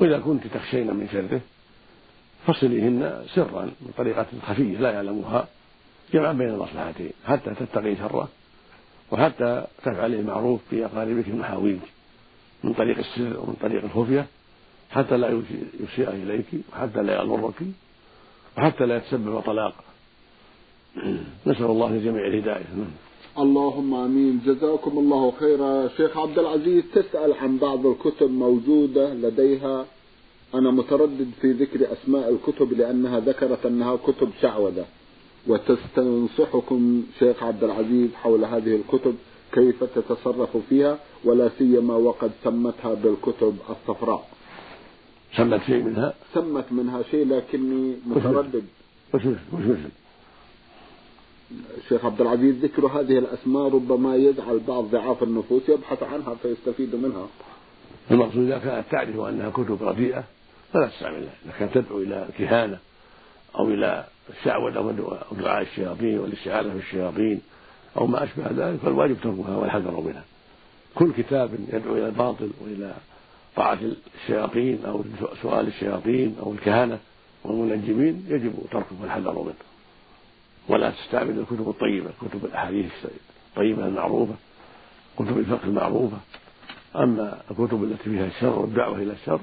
وإذا 0.00 0.18
كنت 0.18 0.46
تخشين 0.46 0.94
من 0.94 1.08
شره 1.12 1.40
فصليهن 2.46 3.24
سرا 3.34 3.70
بطريقة 3.80 4.26
خفية 4.46 4.78
لا 4.78 4.90
يعلمها 4.90 5.48
جمعا 6.12 6.32
بين 6.32 6.48
المصلحتين 6.48 7.10
حتى 7.26 7.54
تتقي 7.54 7.96
شره 7.96 8.28
وحتى 9.10 9.66
تفعلي 9.84 10.20
المعروف 10.20 10.60
في 10.70 10.84
أقاربك 10.84 11.28
المحاويج 11.28 11.78
من 12.64 12.72
طريق 12.72 12.98
السر 12.98 13.40
ومن 13.40 13.56
طريق 13.60 13.84
الخفية 13.84 14.26
حتى 14.90 15.16
لا 15.16 15.42
يسيء 15.80 16.08
إليك 16.08 16.46
وحتى 16.72 17.02
لا 17.02 17.22
يضرك 17.22 17.54
وحتى 18.58 18.86
لا 18.86 18.96
يتسبب 18.96 19.40
طلاق. 19.40 19.74
نسأل 21.46 21.64
الله 21.64 21.90
للجميع 21.90 22.26
الهداية 22.26 22.64
اللهم 23.38 23.94
آمين. 23.94 24.40
جزاكم 24.46 24.98
الله 24.98 25.32
خيرا. 25.40 25.88
شيخ 25.96 26.16
عبد 26.16 26.38
العزيز 26.38 26.84
تسأل 26.94 27.32
عن 27.32 27.58
بعض 27.58 27.86
الكتب 27.86 28.30
موجودة 28.30 29.14
لديها. 29.14 29.86
أنا 30.54 30.70
متردد 30.70 31.30
في 31.40 31.52
ذكر 31.52 31.92
أسماء 31.92 32.28
الكتب 32.28 32.72
لأنها 32.72 33.20
ذكرت 33.20 33.66
أنها 33.66 33.96
كتب 33.96 34.30
شعوذة. 34.42 34.84
وتستنصحكم 35.46 37.02
شيخ 37.18 37.42
عبد 37.42 37.64
العزيز 37.64 38.10
حول 38.14 38.44
هذه 38.44 38.76
الكتب 38.76 39.14
كيف 39.52 39.84
تتصرف 39.84 40.56
فيها 40.68 40.98
ولا 41.24 41.50
سيما 41.58 41.94
وقد 41.94 42.30
سمتها 42.44 42.94
بالكتب 42.94 43.56
الصفراء. 43.70 44.28
سمت 45.36 45.62
شيء 45.66 45.82
منها؟ 45.82 46.14
سمت 46.34 46.64
منها 46.70 47.02
شيء 47.10 47.28
لكني 47.28 47.96
متردد. 48.06 48.64
وش 49.14 49.22
وش؟ 49.26 49.78
شيخ 51.88 52.04
عبد 52.04 52.20
العزيز 52.20 52.64
ذكر 52.64 52.86
هذه 52.86 53.18
الأسماء 53.18 53.68
ربما 53.68 54.16
يجعل 54.16 54.60
بعض 54.68 54.84
ضعاف 54.84 55.22
النفوس 55.22 55.68
يبحث 55.68 56.02
عنها 56.02 56.34
فيستفيد 56.34 56.94
منها. 56.94 57.26
المقصود 58.10 58.42
إذا 58.46 58.58
كانت 58.58 58.84
تعرف 58.90 59.20
أنها 59.20 59.50
كتب 59.50 59.82
رديئة 59.82 60.24
فلا 60.72 60.86
تستعملها، 60.86 61.34
إذا 61.44 61.52
كانت 61.58 61.78
تدعو 61.78 61.98
إلى 61.98 62.26
الكهانة 62.28 62.78
أو 63.58 63.68
إلى 63.68 64.04
الشعوذة 64.30 64.78
أو 64.78 65.36
دعاء 65.36 65.62
الشياطين 65.62 66.18
والاستعاذة 66.18 66.70
في 66.70 66.78
الشياطين 66.78 67.40
أو 67.96 68.06
ما 68.06 68.24
أشبه 68.24 68.50
ذلك 68.50 68.78
فالواجب 68.78 69.16
تركها 69.22 69.56
والحذر 69.56 70.00
منها. 70.00 70.24
كل 70.94 71.12
كتاب 71.12 71.50
يدعو 71.72 71.94
إلى 71.94 72.06
الباطل 72.06 72.50
وإلى 72.64 72.94
طاعة 73.56 73.78
الشياطين 74.22 74.84
أو 74.84 75.04
سؤال 75.42 75.66
الشياطين 75.66 76.36
أو 76.42 76.52
الكهنه 76.52 76.98
والمنجمين 77.44 78.26
يجب 78.28 78.52
تركه 78.70 79.02
والحذر 79.02 79.42
منه. 79.42 79.75
ولا 80.68 80.90
تستعمل 80.90 81.38
الكتب 81.38 81.68
الطيبة 81.68 82.10
كتب 82.20 82.44
الأحاديث 82.44 82.92
الطيبة 83.50 83.86
المعروفة 83.86 84.34
كتب 85.18 85.38
الفقه 85.38 85.64
المعروفة. 85.64 86.16
أما 86.96 87.42
الكتب 87.50 87.84
التي 87.84 88.04
فيها 88.04 88.26
الشر 88.26 88.58
والدعوة 88.58 88.96
إلى 89.02 89.12
الشر 89.12 89.40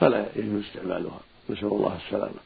فلا 0.00 0.26
يجوز 0.36 0.62
استعمالها. 0.64 1.20
نسأل 1.50 1.68
الله 1.68 1.98
السلامة. 2.06 2.40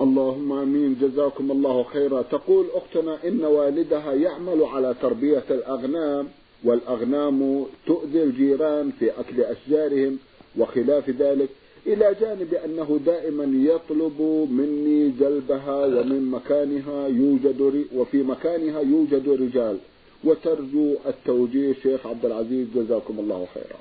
اللهم 0.00 0.52
آمين. 0.52 0.96
جزاكم 1.00 1.50
الله 1.50 1.82
خيرا. 1.82 2.22
تقول 2.22 2.66
أختنا 2.74 3.18
إن 3.28 3.44
والدها 3.44 4.12
يعمل 4.12 4.64
على 4.64 4.94
تربية 5.02 5.44
الأغنام 5.50 6.28
والأغنام 6.64 7.66
تؤذي 7.86 8.22
الجيران 8.22 8.90
في 8.98 9.10
أكل 9.20 9.40
أشجارهم 9.40 10.18
وخلاف 10.58 11.10
ذلك 11.10 11.48
إلى 11.86 12.14
جانب 12.20 12.54
أنه 12.54 13.00
دائما 13.06 13.44
يطلب 13.44 14.46
مني 14.50 15.10
جلبها 15.10 15.86
ومن 15.86 16.30
مكانها 16.30 17.08
يوجد 17.08 17.86
وفي 17.94 18.22
مكانها 18.22 18.80
يوجد 18.80 19.28
رجال. 19.28 19.78
وترجو 20.24 20.96
التوجيه 21.06 21.74
شيخ 21.82 22.06
عبد 22.06 22.24
العزيز 22.24 22.68
جزاكم 22.74 23.18
الله 23.18 23.46
خيرا. 23.54 23.78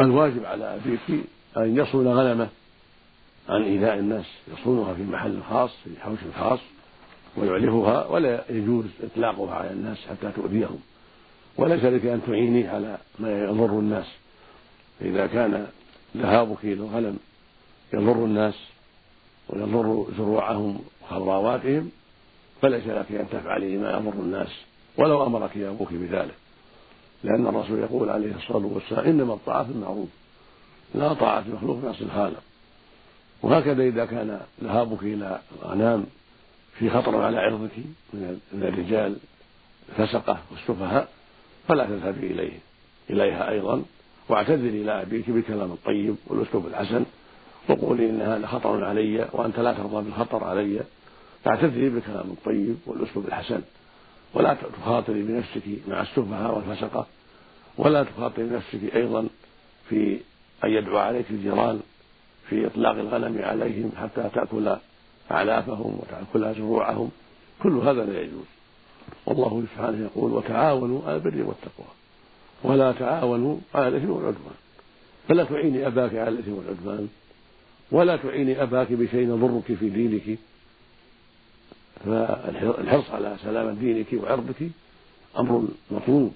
الواجب 0.00 0.44
على 0.44 0.64
أبيك 0.74 1.24
أن 1.56 1.76
يصون 1.76 2.08
غنمة 2.08 2.48
عن 3.48 3.62
إيذاء 3.62 3.98
الناس. 3.98 4.24
يصونها 4.52 4.94
في 4.94 5.02
محل 5.02 5.42
خاص 5.50 5.70
في 5.84 6.00
حوش 6.00 6.18
خاص 6.38 6.60
ويعلفها 7.36 8.06
ولا 8.06 8.44
يجوز 8.50 8.84
إطلاقها 9.02 9.54
على 9.54 9.70
الناس 9.70 9.98
حتى 10.10 10.32
تؤذيهم. 10.36 10.78
وليس 11.56 11.84
لك 11.84 12.06
أن 12.06 12.20
تعيني 12.26 12.68
على 12.68 12.98
ما 13.18 13.44
يضر 13.44 13.78
الناس. 13.78 14.06
إذا 15.02 15.26
كان 15.26 15.66
ذهابك 16.16 16.64
إلى 16.64 16.72
الغنم 16.72 17.18
يضر 17.92 18.24
الناس 18.24 18.54
ويضر 19.48 20.06
زروعهم 20.18 20.80
وخضراواتهم 21.02 21.90
فليس 22.62 22.86
لك 22.86 23.12
أن 23.12 23.26
تفعلي 23.30 23.76
ما 23.76 23.90
يضر 23.90 24.12
الناس 24.12 24.48
ولو 24.96 25.26
أمرك 25.26 25.56
أبوك 25.56 25.92
بذلك. 25.92 26.34
لأن 27.24 27.46
الرسول 27.46 27.78
يقول 27.78 28.10
عليه 28.10 28.34
الصلاة 28.34 28.66
والسلام 28.66 29.04
إنما 29.04 29.34
الطاعة 29.34 29.64
في 29.64 29.70
المعروف. 29.70 30.08
لا 30.94 31.12
طاعة 31.12 31.42
في 31.42 31.50
مخلوق 31.50 31.92
في 31.92 32.02
الخالق. 32.02 32.42
وهكذا 33.42 33.82
إذا 33.82 34.04
كان 34.04 34.40
ذهابك 34.64 35.02
إلى 35.02 35.40
الأغنام 35.58 36.06
في 36.78 36.90
خطر 36.90 37.22
على 37.22 37.38
عرضك 37.38 37.76
من 38.12 38.40
الرجال 38.52 39.16
الفسقة 39.88 40.38
والسفهاء 40.50 41.08
فلا 41.68 41.84
تذهبي 41.84 42.26
إليه. 42.26 42.58
إليها 43.10 43.50
أيضا 43.50 43.82
واعتذري 44.28 44.82
إلى 44.82 45.02
أبيك 45.02 45.30
بالكلام 45.30 45.72
الطيب 45.72 46.16
والأسلوب 46.26 46.66
الحسن 46.66 47.04
وقولي 47.68 48.10
إن 48.10 48.20
هذا 48.20 48.46
خطر 48.46 48.84
علي 48.84 49.28
وأنت 49.32 49.60
لا 49.60 49.72
ترضى 49.72 50.04
بالخطر 50.04 50.44
علي. 50.44 50.80
فاعتذري 51.44 51.88
بالكلام 51.88 52.30
الطيب 52.30 52.76
والأسلوب 52.86 53.26
الحسن. 53.26 53.60
ولا 54.34 54.56
تخاطري 54.80 55.22
بنفسك 55.22 55.62
مع 55.88 56.02
السفهاء 56.02 56.54
والفسقة. 56.54 57.06
ولا 57.78 58.02
تخاطري 58.02 58.44
بنفسك 58.44 58.96
أيضا 58.96 59.28
في 59.88 60.20
أن 60.64 60.70
يدعو 60.70 60.98
عليك 60.98 61.30
الجيران 61.30 61.80
في 62.48 62.66
إطلاق 62.66 62.92
الغنم 62.92 63.42
عليهم 63.44 63.92
حتى 64.00 64.30
تأكل 64.34 64.76
اعلافهم 65.30 65.98
وتأكل 66.00 66.54
زروعهم 66.54 67.10
كل 67.62 67.72
هذا 67.72 68.04
لا 68.04 68.20
يجوز. 68.20 68.46
والله 69.26 69.64
سبحانه 69.72 70.04
يقول 70.04 70.32
وتعاونوا 70.32 71.02
على 71.06 71.16
البر 71.16 71.42
والتقوى. 71.48 72.03
ولا 72.64 72.92
تعاونوا 72.92 73.56
على 73.74 73.88
الإثم 73.88 74.10
والعدوان. 74.10 74.56
فلا 75.28 75.44
تعيني 75.44 75.86
أباك 75.86 76.14
على 76.14 76.28
الإثم 76.28 76.52
والعدوان 76.52 77.08
ولا 77.92 78.16
تعيني 78.16 78.62
أباك 78.62 78.92
بشيء 78.92 79.28
يضرك 79.28 79.68
في 79.80 79.88
دينك. 79.88 80.38
فالحرص 82.04 83.10
على 83.10 83.36
سلامة 83.44 83.72
دينك 83.72 84.06
وعرضك 84.22 84.70
أمر 85.38 85.64
مطلوب 85.90 86.32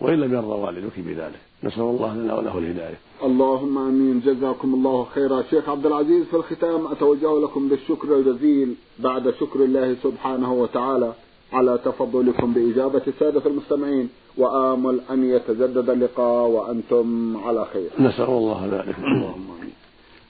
وإن 0.00 0.20
لم 0.20 0.34
يرضى 0.34 0.46
والدك 0.46 0.96
بذلك. 0.96 1.40
نسأل 1.64 1.82
الله 1.82 2.14
لنا 2.14 2.34
وله 2.34 2.58
الهداية. 2.58 2.98
اللهم 3.22 3.78
آمين. 3.78 4.20
جزاكم 4.20 4.74
الله 4.74 5.06
خيرا. 5.14 5.42
شيخ 5.50 5.68
عبد 5.68 5.86
العزيز 5.86 6.24
في 6.26 6.36
الختام 6.36 6.86
أتوجه 6.86 7.40
لكم 7.40 7.68
بالشكر 7.68 8.16
الجزيل 8.16 8.74
بعد 8.98 9.34
شكر 9.40 9.64
الله 9.64 9.96
سبحانه 10.02 10.52
وتعالى 10.52 11.12
على 11.52 11.78
تفضلكم 11.84 12.52
بإجابة 12.52 13.02
السادة 13.06 13.42
المستمعين. 13.46 14.08
وآمل 14.38 15.00
أن 15.10 15.30
يتجدد 15.30 15.90
اللقاء 15.90 16.48
وأنتم 16.48 17.36
على 17.36 17.64
خير. 17.72 17.90
نسأل 18.00 18.24
الله 18.24 18.66
ذلك 18.66 18.98
اللهم 18.98 19.46
آمين. 19.58 19.72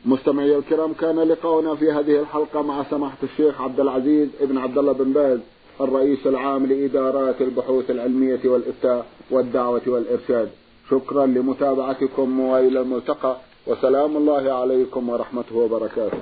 مستمعي 0.04 0.56
الكرام 0.56 0.92
كان 0.92 1.18
لقاؤنا 1.18 1.74
في 1.74 1.92
هذه 1.92 2.20
الحلقة 2.20 2.62
مع 2.62 2.84
سماحة 2.90 3.16
الشيخ 3.22 3.60
عبد 3.60 3.80
العزيز 3.80 4.28
ابن 4.40 4.58
عبد 4.58 4.78
الله 4.78 4.92
بن 4.92 5.12
باز 5.12 5.38
الرئيس 5.80 6.26
العام 6.26 6.66
لإدارات 6.66 7.42
البحوث 7.42 7.90
العلمية 7.90 8.40
والإفتاء 8.44 9.06
والدعوة 9.30 9.82
والإرشاد. 9.86 10.50
شكرا 10.90 11.26
لمتابعتكم 11.26 12.40
وإلى 12.40 12.80
الملتقى 12.80 13.36
وسلام 13.66 14.16
الله 14.16 14.52
عليكم 14.52 15.08
ورحمته 15.08 15.56
وبركاته 15.56 16.18